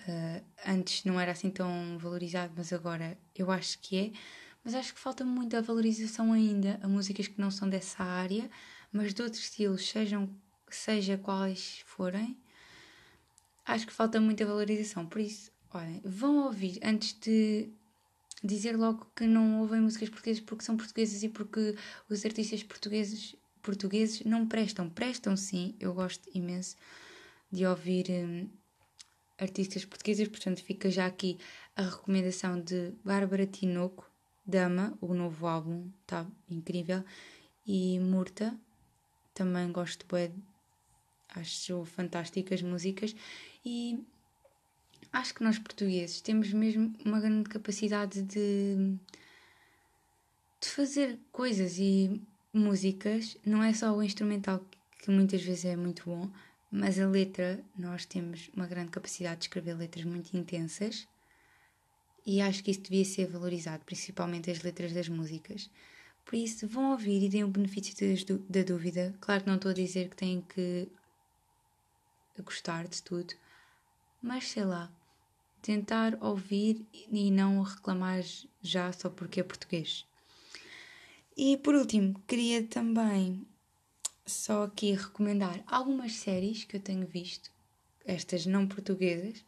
Uh, 0.08 0.42
antes 0.66 1.04
não 1.04 1.20
era 1.20 1.32
assim 1.34 1.50
tão 1.50 1.98
valorizado, 1.98 2.54
mas 2.56 2.72
agora 2.72 3.18
eu 3.36 3.52
acho 3.52 3.80
que 3.80 3.98
é. 3.98 4.12
Mas 4.64 4.74
acho 4.74 4.94
que 4.94 5.00
falta 5.00 5.26
muita 5.26 5.62
valorização 5.62 6.32
ainda 6.32 6.80
a 6.82 6.88
músicas 6.88 7.28
que 7.28 7.40
não 7.40 7.52
são 7.52 7.70
dessa 7.70 8.04
área, 8.04 8.50
mas 8.92 9.14
de 9.14 9.22
outros 9.22 9.44
estilos, 9.44 9.88
sejam, 9.88 10.30
seja 10.70 11.18
quais 11.18 11.82
forem. 11.86 12.38
Acho 13.66 13.88
que 13.88 13.94
falta 13.94 14.20
muita 14.20 14.46
valorização. 14.46 15.06
Por 15.06 15.22
isso, 15.22 15.52
olhem, 15.74 16.02
vão 16.04 16.46
ouvir 16.46 16.80
antes 16.84 17.14
de 17.20 17.70
dizer 18.44 18.78
logo 18.78 19.06
que 19.16 19.26
não 19.26 19.62
ouvem 19.62 19.82
músicas 19.82 20.10
portuguesas 20.10 20.44
porque 20.44 20.64
são 20.64 20.78
portuguesas 20.78 21.24
e 21.24 21.30
porque 21.30 21.76
os 22.10 22.26
artistas 22.26 22.64
portugueses, 22.64 23.36
portugueses 23.62 24.24
não 24.26 24.48
prestam. 24.48 24.90
Prestam 24.90 25.36
sim, 25.36 25.76
eu 25.80 25.94
gosto 25.94 26.30
imenso 26.34 26.76
de 27.52 27.66
ouvir 27.66 28.06
hum, 28.10 28.50
artistas 29.38 29.86
portugueses, 29.86 30.28
portanto 30.28 30.64
fica 30.64 30.90
já 30.90 31.06
aqui 31.06 31.38
a 31.76 31.84
recomendação 31.84 32.60
de 32.60 32.94
Bárbara 33.04 33.46
Tinoco, 33.46 34.10
Dama, 34.46 34.98
o 35.00 35.14
novo 35.14 35.46
álbum, 35.46 35.92
está 36.02 36.26
incrível, 36.50 37.04
e 37.66 38.00
Murta, 38.00 38.58
também 39.34 39.72
gosto 39.72 40.06
bem, 40.12 40.34
acho 41.30 41.86
fantásticas 41.86 42.62
músicas 42.62 43.16
e 43.64 44.04
acho 45.12 45.34
que 45.34 45.44
nós 45.44 45.58
portugueses 45.60 46.22
temos 46.22 46.52
mesmo 46.54 46.94
uma 47.06 47.20
grande 47.20 47.50
capacidade 47.50 48.22
de, 48.24 48.96
de 50.62 50.70
fazer 50.70 51.20
coisas 51.32 51.78
e 51.78 52.22
músicas, 52.54 53.38
não 53.46 53.64
é 53.64 53.74
só 53.74 53.96
o 53.96 54.04
instrumental 54.04 54.64
que 55.00 55.12
muitas 55.12 55.42
vezes 55.42 55.66
é 55.66 55.76
muito 55.76 56.04
bom, 56.06 56.30
mas 56.72 57.00
a 57.00 57.08
letra, 57.08 57.64
nós 57.78 58.06
temos 58.06 58.50
uma 58.56 58.68
grande 58.68 58.92
capacidade 58.92 59.40
de 59.40 59.46
escrever 59.46 59.76
letras 59.76 60.06
muito 60.06 60.36
intensas 60.36 61.08
e 62.26 62.42
acho 62.42 62.64
que 62.64 62.72
isso 62.72 62.82
devia 62.82 63.06
ser 63.06 63.28
valorizado, 63.28 63.84
principalmente 63.86 64.52
as 64.52 64.62
letras 64.62 64.94
das 64.94 65.10
músicas. 65.10 65.70
Por 66.26 66.36
isso, 66.36 66.68
vão 66.68 66.92
ouvir 66.92 67.24
e 67.24 67.30
deem 67.30 67.44
o 67.44 67.48
benefício 67.48 67.96
da 68.48 68.62
dúvida. 68.62 69.16
Claro 69.20 69.42
que 69.42 69.48
não 69.48 69.56
estou 69.56 69.72
a 69.72 69.74
dizer 69.74 70.10
que 70.10 70.16
têm 70.16 70.42
que 70.42 70.88
gostar 72.44 72.88
de 72.88 73.02
tudo, 73.02 73.34
mas 74.22 74.48
sei 74.48 74.64
lá, 74.64 74.92
tentar 75.62 76.18
ouvir 76.22 76.86
e 76.94 77.32
não 77.32 77.62
reclamar 77.62 78.24
já 78.62 78.92
só 78.92 79.10
porque 79.10 79.40
é 79.40 79.44
português. 79.44 80.06
E 81.36 81.58
por 81.58 81.76
último, 81.76 82.22
queria 82.28 82.64
também 82.64 83.48
só 84.26 84.64
aqui 84.64 84.92
recomendar 84.92 85.64
algumas 85.66 86.14
séries 86.14 86.64
que 86.64 86.76
eu 86.76 86.82
tenho 86.82 87.08
visto, 87.08 87.52
estas 88.06 88.46
não 88.46 88.68
portuguesas, 88.68 89.44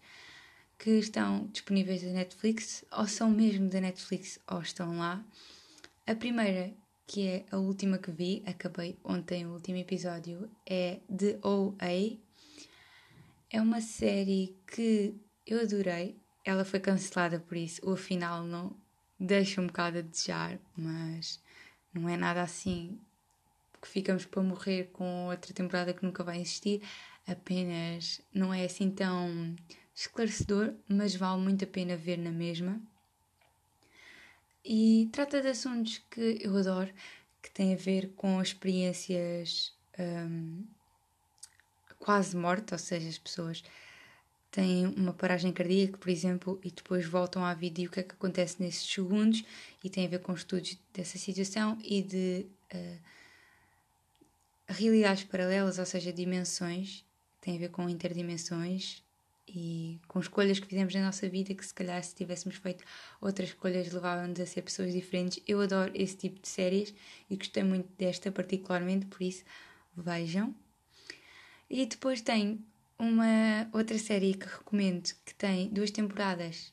que 0.77 0.91
estão 0.91 1.47
disponíveis 1.47 2.01
na 2.03 2.13
Netflix, 2.13 2.83
ou 2.91 3.07
são 3.07 3.29
mesmo 3.29 3.69
da 3.69 3.79
Netflix 3.79 4.39
ou 4.49 4.61
estão 4.61 4.97
lá. 4.97 5.23
A 6.07 6.15
primeira, 6.15 6.73
que 7.05 7.27
é 7.27 7.45
a 7.51 7.57
última 7.57 7.99
que 7.99 8.11
vi, 8.11 8.41
acabei 8.47 8.97
ontem 9.03 9.45
o 9.45 9.53
último 9.53 9.77
episódio, 9.77 10.49
é 10.65 10.99
The 11.15 11.39
OA. 11.43 12.17
É 13.51 13.61
uma 13.61 13.81
série 13.81 14.57
que 14.65 15.13
eu 15.45 15.59
adorei. 15.59 16.17
Ela 16.43 16.65
foi 16.65 16.79
cancelada 16.79 17.39
por 17.39 17.55
isso, 17.55 17.81
o 17.87 17.95
final 17.95 18.43
não 18.43 18.75
deixa 19.19 19.61
um 19.61 19.67
bocado 19.67 19.99
a 19.99 20.01
desejar, 20.01 20.57
mas 20.75 21.39
não 21.93 22.09
é 22.09 22.17
nada 22.17 22.41
assim 22.41 22.99
que 23.81 23.87
ficamos 23.87 24.25
para 24.25 24.43
morrer 24.43 24.89
com 24.93 25.27
outra 25.27 25.53
temporada 25.53 25.93
que 25.93 26.03
nunca 26.03 26.23
vai 26.23 26.39
existir. 26.39 26.81
Apenas 27.27 28.21
não 28.33 28.53
é 28.53 28.65
assim 28.65 28.91
tão 28.91 29.55
esclarecedor, 29.93 30.73
mas 30.87 31.15
vale 31.15 31.41
muito 31.41 31.63
a 31.65 31.67
pena 31.67 31.95
ver 31.95 32.17
na 32.17 32.31
mesma. 32.31 32.81
E 34.63 35.09
trata 35.11 35.41
de 35.41 35.47
assuntos 35.47 35.97
que 36.09 36.39
eu 36.41 36.55
adoro, 36.55 36.93
que 37.41 37.49
têm 37.49 37.73
a 37.73 37.77
ver 37.77 38.11
com 38.15 38.39
experiências 38.39 39.75
um, 39.97 40.63
quase 41.97 42.37
morte, 42.37 42.73
ou 42.73 42.77
seja, 42.77 43.09
as 43.09 43.17
pessoas 43.17 43.63
têm 44.51 44.85
uma 44.87 45.13
paragem 45.13 45.53
cardíaca, 45.53 45.97
por 45.97 46.09
exemplo, 46.09 46.59
e 46.63 46.69
depois 46.69 47.05
voltam 47.05 47.43
à 47.45 47.53
vida 47.53 47.81
e 47.81 47.87
o 47.87 47.89
que 47.89 48.01
é 48.01 48.03
que 48.03 48.13
acontece 48.13 48.61
nesses 48.61 48.85
segundos, 48.91 49.43
e 49.83 49.89
tem 49.89 50.05
a 50.05 50.09
ver 50.09 50.19
com 50.19 50.33
estudos 50.33 50.77
dessa 50.93 51.17
situação 51.17 51.77
e 51.83 52.01
de 52.01 52.45
uh, 52.73 52.97
realidades 54.67 55.23
paralelas, 55.23 55.79
ou 55.79 55.85
seja, 55.85 56.11
dimensões, 56.11 57.05
tem 57.39 57.55
a 57.55 57.59
ver 57.59 57.69
com 57.69 57.89
interdimensões 57.89 59.01
e 59.47 59.99
com 60.07 60.19
escolhas 60.19 60.59
que 60.59 60.67
fizemos 60.67 60.93
na 60.93 61.05
nossa 61.05 61.27
vida 61.27 61.53
que 61.53 61.65
se 61.65 61.73
calhar 61.73 62.01
se 62.03 62.13
tivéssemos 62.15 62.57
feito 62.57 62.83
outras 63.19 63.49
escolhas 63.49 63.91
levavam-nos 63.91 64.39
a 64.39 64.45
ser 64.45 64.61
pessoas 64.61 64.93
diferentes. 64.93 65.41
Eu 65.47 65.61
adoro 65.61 65.91
esse 65.95 66.15
tipo 66.15 66.39
de 66.39 66.47
séries 66.47 66.93
e 67.29 67.35
gostei 67.35 67.63
muito 67.63 67.89
desta 67.97 68.31
particularmente, 68.31 69.05
por 69.07 69.21
isso 69.21 69.43
vejam. 69.95 70.53
E 71.69 71.85
depois 71.85 72.21
tem 72.21 72.63
uma 73.01 73.67
outra 73.73 73.97
série 73.97 74.35
que 74.35 74.45
recomendo 74.45 75.09
que 75.25 75.33
tem 75.33 75.69
duas 75.69 75.89
temporadas 75.89 76.71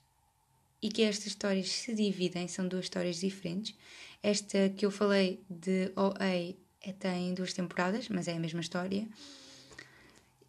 e 0.83 0.91
que 0.91 1.03
estas 1.03 1.29
histórias 1.29 1.71
se 1.71 1.95
dividem, 1.95 2.47
são 2.47 2.69
duas 2.69 2.85
histórias 2.85 3.17
diferentes. 3.17 3.75
Esta 4.23 4.69
que 4.69 4.85
eu 4.85 4.91
falei 4.91 5.43
de 5.49 5.91
OA 5.97 6.55
é, 6.83 6.93
tem 6.93 7.33
duas 7.33 7.55
temporadas, 7.55 8.11
mas 8.11 8.29
é 8.29 8.37
a 8.37 8.39
mesma 8.39 8.61
história. 8.61 9.09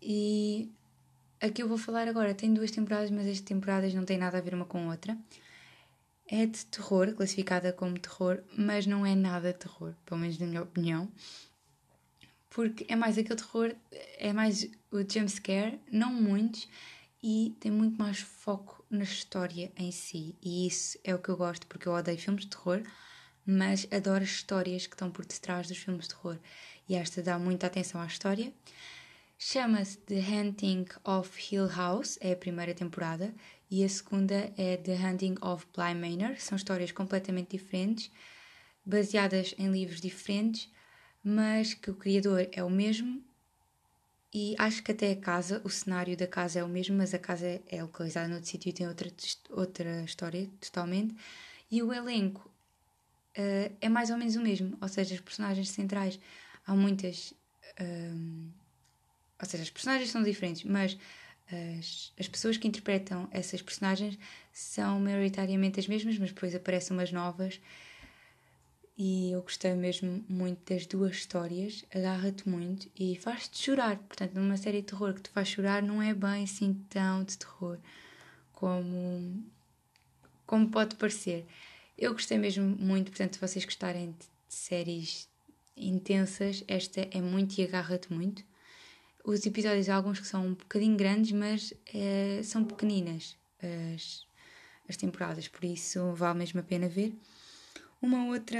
E 0.01 0.69
a 1.39 1.49
que 1.49 1.63
eu 1.63 1.67
vou 1.69 1.77
falar 1.77 2.09
agora 2.09 2.33
tem 2.33 2.53
duas 2.53 2.71
temporadas, 2.71 3.09
mas 3.09 3.25
as 3.25 3.39
temporadas 3.39 3.93
não 3.93 4.03
têm 4.03 4.17
nada 4.17 4.37
a 4.37 4.41
ver 4.41 4.53
uma 4.53 4.65
com 4.65 4.85
a 4.85 4.91
outra. 4.91 5.17
É 6.27 6.45
de 6.45 6.65
terror, 6.65 7.13
classificada 7.13 7.71
como 7.71 7.97
terror, 7.97 8.43
mas 8.55 8.85
não 8.85 9.05
é 9.05 9.15
nada 9.15 9.53
terror, 9.53 9.95
pelo 10.05 10.19
menos 10.19 10.37
na 10.37 10.45
minha 10.45 10.61
opinião. 10.61 11.09
Porque 12.49 12.85
é 12.89 12.97
mais 12.97 13.17
aquele 13.17 13.39
terror, 13.39 13.73
é 14.17 14.33
mais 14.33 14.69
o 14.91 14.97
jumpscare, 14.99 15.79
não 15.91 16.13
muitos, 16.13 16.67
e 17.21 17.55
tem 17.59 17.71
muito 17.71 17.97
mais 17.97 18.19
foco 18.19 18.83
na 18.89 19.03
história 19.03 19.71
em 19.75 19.91
si. 19.91 20.35
E 20.41 20.67
isso 20.67 20.97
é 21.03 21.13
o 21.13 21.19
que 21.19 21.29
eu 21.29 21.37
gosto, 21.37 21.67
porque 21.67 21.87
eu 21.87 21.93
odeio 21.93 22.17
filmes 22.17 22.45
de 22.45 22.49
terror, 22.49 22.81
mas 23.45 23.87
adoro 23.91 24.23
as 24.23 24.29
histórias 24.29 24.87
que 24.87 24.95
estão 24.95 25.11
por 25.11 25.25
detrás 25.25 25.67
dos 25.67 25.77
filmes 25.77 26.07
de 26.07 26.15
terror. 26.15 26.37
E 26.87 26.95
esta 26.95 27.21
dá 27.21 27.37
muita 27.37 27.67
atenção 27.67 28.01
à 28.01 28.05
história. 28.05 28.53
Chama-se 29.37 29.97
The 29.99 30.19
Hunting 30.19 30.85
of 31.03 31.55
Hill 31.55 31.67
House, 31.67 32.17
é 32.19 32.33
a 32.33 32.35
primeira 32.35 32.73
temporada, 32.73 33.33
e 33.71 33.83
a 33.83 33.89
segunda 33.89 34.51
é 34.57 34.77
The 34.77 34.95
Hunting 34.95 35.35
of 35.41 35.65
Bly 35.75 35.95
Manor. 35.95 36.39
São 36.39 36.55
histórias 36.55 36.91
completamente 36.91 37.51
diferentes, 37.57 38.11
baseadas 38.85 39.53
em 39.57 39.71
livros 39.71 40.01
diferentes, 40.01 40.69
mas 41.23 41.73
que 41.73 41.91
o 41.91 41.95
criador 41.95 42.49
é 42.51 42.63
o 42.63 42.69
mesmo. 42.69 43.23
E 44.33 44.55
acho 44.59 44.83
que 44.83 44.91
até 44.91 45.11
a 45.11 45.15
casa, 45.15 45.61
o 45.63 45.69
cenário 45.69 46.15
da 46.15 46.27
casa 46.27 46.59
é 46.59 46.63
o 46.63 46.67
mesmo, 46.67 46.95
mas 46.97 47.13
a 47.13 47.19
casa 47.19 47.61
é 47.67 47.81
localizada 47.81 48.27
noutro 48.27 48.47
sítio 48.47 48.69
e 48.69 48.73
tem 48.73 48.87
outra, 48.87 49.11
outra 49.49 50.03
história 50.03 50.47
totalmente. 50.61 51.15
E 51.71 51.81
o 51.81 51.91
elenco 51.91 52.49
uh, 53.37 53.75
é 53.81 53.89
mais 53.89 54.09
ou 54.11 54.17
menos 54.17 54.35
o 54.35 54.41
mesmo, 54.41 54.77
ou 54.79 54.87
seja, 54.87 55.15
as 55.15 55.21
personagens 55.21 55.69
centrais 55.69 56.19
há 56.65 56.75
muitas. 56.75 57.33
Uh, 57.81 58.51
ou 59.41 59.45
seja, 59.47 59.63
as 59.63 59.69
personagens 59.69 60.11
são 60.11 60.21
diferentes, 60.21 60.63
mas 60.63 60.97
as, 61.51 62.13
as 62.19 62.27
pessoas 62.27 62.57
que 62.57 62.67
interpretam 62.67 63.27
essas 63.31 63.61
personagens 63.61 64.17
são 64.51 64.99
maioritariamente 64.99 65.79
as 65.79 65.87
mesmas, 65.87 66.17
mas 66.19 66.31
depois 66.31 66.53
aparecem 66.53 66.95
umas 66.95 67.11
novas. 67.11 67.59
E 69.01 69.31
eu 69.31 69.41
gostei 69.41 69.73
mesmo 69.75 70.25
muito 70.27 70.73
das 70.73 70.85
duas 70.85 71.15
histórias, 71.15 71.85
agarra-te 71.89 72.49
muito 72.49 72.91
e 72.99 73.15
faz-te 73.15 73.57
chorar. 73.57 73.97
Portanto, 73.97 74.33
numa 74.33 74.57
série 74.57 74.81
de 74.81 74.87
terror 74.87 75.13
que 75.13 75.21
te 75.21 75.29
faz 75.29 75.47
chorar, 75.47 75.81
não 75.81 76.01
é 76.01 76.13
bem 76.13 76.43
assim 76.43 76.73
tão 76.89 77.23
de 77.23 77.37
terror 77.37 77.77
como, 78.51 79.41
como 80.45 80.69
pode 80.69 80.97
parecer. 80.97 81.45
Eu 81.97 82.11
gostei 82.11 82.37
mesmo 82.37 82.65
muito, 82.77 83.09
portanto, 83.11 83.35
se 83.35 83.39
vocês 83.39 83.63
gostarem 83.63 84.11
de, 84.11 84.17
de 84.17 84.53
séries 84.53 85.29
intensas, 85.77 86.61
esta 86.67 87.07
é 87.09 87.21
muito 87.21 87.57
e 87.57 87.63
agarra-te 87.63 88.11
muito. 88.11 88.43
Os 89.23 89.45
episódios, 89.45 89.87
há 89.87 89.95
alguns 89.95 90.19
que 90.19 90.27
são 90.27 90.45
um 90.45 90.53
bocadinho 90.55 90.97
grandes, 90.97 91.31
mas 91.31 91.73
é, 91.93 92.41
são 92.43 92.65
pequeninas 92.65 93.37
as, 93.95 94.25
as 94.89 94.97
temporadas, 94.97 95.47
por 95.47 95.63
isso 95.63 96.11
vale 96.15 96.39
mesmo 96.39 96.59
a 96.59 96.63
pena 96.63 96.89
ver. 96.89 97.13
Uma 98.01 98.27
outra 98.27 98.57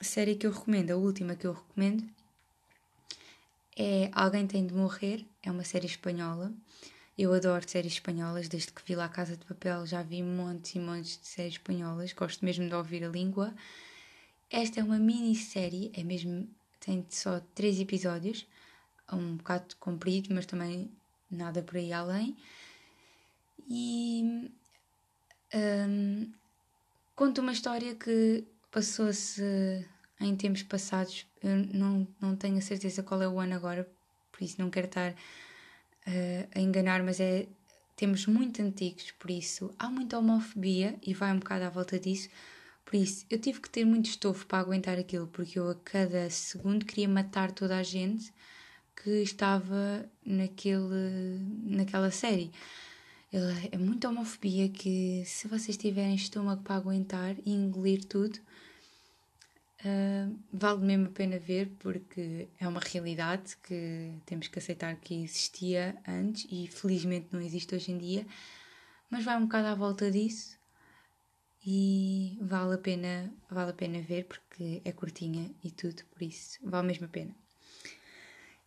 série 0.00 0.34
que 0.34 0.46
eu 0.46 0.50
recomendo, 0.50 0.92
a 0.92 0.96
última 0.96 1.36
que 1.36 1.46
eu 1.46 1.52
recomendo, 1.52 2.08
é 3.76 4.08
Alguém 4.12 4.46
Tem 4.46 4.66
de 4.66 4.72
Morrer, 4.72 5.26
é 5.42 5.50
uma 5.50 5.62
série 5.62 5.84
espanhola. 5.84 6.50
Eu 7.18 7.34
adoro 7.34 7.68
séries 7.68 7.92
espanholas, 7.92 8.48
desde 8.48 8.72
que 8.72 8.80
vi 8.82 8.94
lá 8.94 9.10
Casa 9.10 9.36
de 9.36 9.44
Papel 9.44 9.86
já 9.86 10.02
vi 10.02 10.22
montes 10.22 10.74
e 10.74 10.80
montes 10.80 11.20
de 11.20 11.26
séries 11.26 11.54
espanholas, 11.54 12.14
gosto 12.14 12.42
mesmo 12.42 12.66
de 12.66 12.74
ouvir 12.74 13.04
a 13.04 13.08
língua. 13.08 13.54
Esta 14.50 14.80
é 14.80 14.82
uma 14.82 14.98
minissérie, 14.98 15.92
é 15.94 16.02
mesmo, 16.02 16.48
tem 16.80 17.04
só 17.10 17.40
três 17.54 17.78
episódios, 17.78 18.46
um 19.12 19.36
bocado 19.36 19.76
comprido, 19.76 20.34
mas 20.34 20.46
também 20.46 20.90
nada 21.30 21.62
por 21.62 21.76
aí 21.76 21.92
além. 21.92 22.34
e 23.68 24.50
um, 25.54 26.32
conta 27.14 27.40
uma 27.40 27.52
história 27.52 27.94
que 27.94 28.44
passou-se 28.70 29.42
em 30.20 30.36
tempos 30.36 30.62
passados. 30.62 31.26
Eu 31.42 31.56
não, 31.56 32.06
não 32.20 32.36
tenho 32.36 32.58
a 32.58 32.62
certeza 32.62 33.02
qual 33.02 33.22
é 33.22 33.28
o 33.28 33.38
ano 33.38 33.54
agora, 33.54 33.88
por 34.32 34.42
isso 34.42 34.60
não 34.60 34.70
quero 34.70 34.86
estar 34.86 35.12
uh, 35.12 36.48
a 36.54 36.60
enganar, 36.60 37.02
mas 37.02 37.20
é 37.20 37.46
temos 37.96 38.26
muito 38.26 38.60
antigos, 38.60 39.12
por 39.12 39.30
isso 39.30 39.72
há 39.78 39.88
muita 39.88 40.18
homofobia 40.18 40.98
e 41.00 41.14
vai 41.14 41.32
um 41.32 41.38
bocado 41.38 41.64
à 41.64 41.70
volta 41.70 41.98
disso. 41.98 42.28
Por 42.84 42.96
isso, 42.96 43.24
eu 43.30 43.38
tive 43.38 43.60
que 43.60 43.70
ter 43.70 43.84
muito 43.84 44.06
estofo 44.06 44.46
para 44.46 44.58
aguentar 44.58 44.98
aquilo, 44.98 45.26
porque 45.28 45.58
eu 45.58 45.70
a 45.70 45.74
cada 45.76 46.28
segundo 46.28 46.84
queria 46.84 47.08
matar 47.08 47.50
toda 47.52 47.78
a 47.78 47.82
gente 47.82 48.32
que 48.96 49.22
estava 49.22 50.08
naquele, 50.24 51.38
naquela 51.64 52.10
série. 52.10 52.52
É 53.72 53.76
muita 53.76 54.08
homofobia 54.08 54.68
que, 54.68 55.24
se 55.26 55.48
vocês 55.48 55.76
tiverem 55.76 56.14
estômago 56.14 56.62
para 56.62 56.76
aguentar 56.76 57.34
e 57.44 57.50
engolir 57.50 58.04
tudo, 58.04 58.38
uh, 59.80 60.38
vale 60.52 60.84
mesmo 60.84 61.06
a 61.06 61.10
pena 61.10 61.36
ver, 61.40 61.68
porque 61.80 62.46
é 62.60 62.68
uma 62.68 62.78
realidade 62.78 63.56
que 63.56 64.12
temos 64.24 64.46
que 64.46 64.60
aceitar 64.60 64.94
que 64.94 65.24
existia 65.24 66.00
antes 66.06 66.46
e 66.48 66.68
felizmente 66.68 67.26
não 67.32 67.40
existe 67.40 67.74
hoje 67.74 67.90
em 67.90 67.98
dia, 67.98 68.24
mas 69.10 69.24
vai 69.24 69.36
um 69.36 69.46
bocado 69.46 69.66
à 69.66 69.74
volta 69.74 70.08
disso 70.12 70.56
e 71.66 72.38
vale 72.40 72.74
a 72.74 72.78
pena, 72.78 73.34
vale 73.50 73.70
a 73.72 73.74
pena 73.74 74.00
ver 74.00 74.26
porque 74.26 74.80
é 74.84 74.92
curtinha 74.92 75.50
e 75.64 75.72
tudo, 75.72 76.04
por 76.04 76.22
isso 76.22 76.60
vale 76.62 76.86
mesmo 76.86 77.06
a 77.06 77.08
pena. 77.08 77.34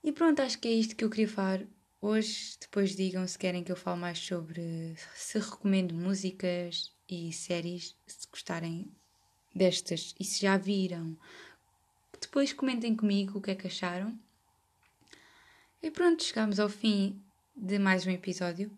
E 0.03 0.11
pronto, 0.11 0.41
acho 0.41 0.59
que 0.59 0.67
é 0.67 0.73
isto 0.73 0.93
que 0.93 1.05
eu 1.05 1.09
queria 1.09 1.29
falar 1.29 1.65
hoje. 2.01 2.57
Depois 2.59 2.95
digam 2.95 3.27
se 3.27 3.37
querem 3.37 3.63
que 3.63 3.71
eu 3.71 3.75
fale 3.75 3.99
mais 3.99 4.19
sobre 4.19 4.95
se 5.15 5.39
recomendo 5.39 5.93
músicas 5.93 6.91
e 7.09 7.31
séries, 7.31 7.95
se 8.05 8.27
gostarem 8.31 8.91
destas 9.53 10.15
e 10.19 10.23
se 10.23 10.41
já 10.41 10.57
viram. 10.57 11.17
Depois 12.19 12.53
comentem 12.53 12.95
comigo 12.95 13.37
o 13.37 13.41
que 13.41 13.51
é 13.51 13.55
que 13.55 13.67
acharam. 13.67 14.17
E 15.81 15.91
pronto, 15.91 16.23
chegamos 16.23 16.59
ao 16.59 16.69
fim 16.69 17.21
de 17.55 17.79
mais 17.79 18.05
um 18.05 18.11
episódio. 18.11 18.71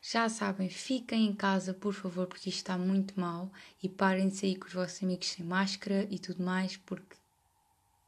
Já 0.00 0.28
sabem, 0.28 0.70
fiquem 0.70 1.26
em 1.26 1.34
casa, 1.34 1.74
por 1.74 1.92
favor, 1.92 2.26
porque 2.26 2.48
isto 2.48 2.58
está 2.58 2.78
muito 2.78 3.18
mal 3.18 3.50
e 3.82 3.88
parem 3.88 4.28
de 4.28 4.36
sair 4.36 4.56
com 4.56 4.66
os 4.66 4.72
vossos 4.72 5.02
amigos 5.02 5.28
sem 5.28 5.44
máscara 5.44 6.06
e 6.10 6.18
tudo 6.18 6.42
mais, 6.42 6.76
porque 6.76 7.16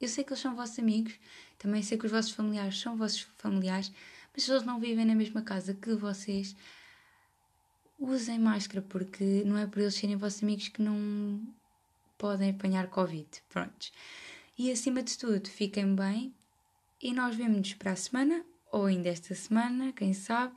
eu 0.00 0.08
sei 0.08 0.24
que 0.24 0.30
eles 0.32 0.40
são 0.40 0.54
vossos 0.54 0.78
amigos, 0.78 1.12
também 1.58 1.82
sei 1.82 1.98
que 1.98 2.06
os 2.06 2.12
vossos 2.12 2.30
familiares 2.30 2.80
são 2.80 2.96
vossos 2.96 3.26
familiares, 3.36 3.92
mas 4.32 4.44
se 4.44 4.50
eles 4.50 4.64
não 4.64 4.80
vivem 4.80 5.04
na 5.04 5.14
mesma 5.14 5.42
casa 5.42 5.74
que 5.74 5.94
vocês, 5.94 6.56
usem 7.98 8.38
máscara, 8.38 8.82
porque 8.82 9.42
não 9.44 9.58
é 9.58 9.66
por 9.66 9.80
eles 9.80 9.94
serem 9.94 10.16
vossos 10.16 10.42
amigos 10.42 10.68
que 10.68 10.82
não 10.82 11.40
podem 12.16 12.50
apanhar 12.50 12.88
Covid. 12.88 13.28
Prontos. 13.48 13.92
E 14.58 14.70
acima 14.70 15.02
de 15.02 15.16
tudo, 15.16 15.48
fiquem 15.48 15.94
bem 15.94 16.34
e 17.00 17.12
nós 17.12 17.34
vemos-nos 17.34 17.74
para 17.74 17.92
a 17.92 17.96
semana, 17.96 18.44
ou 18.70 18.86
ainda 18.86 19.08
esta 19.08 19.34
semana, 19.34 19.92
quem 19.92 20.12
sabe 20.12 20.54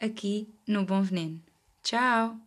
aqui 0.00 0.48
no 0.66 0.84
Bom 0.84 1.02
Veneno. 1.02 1.42
Tchau! 1.82 2.40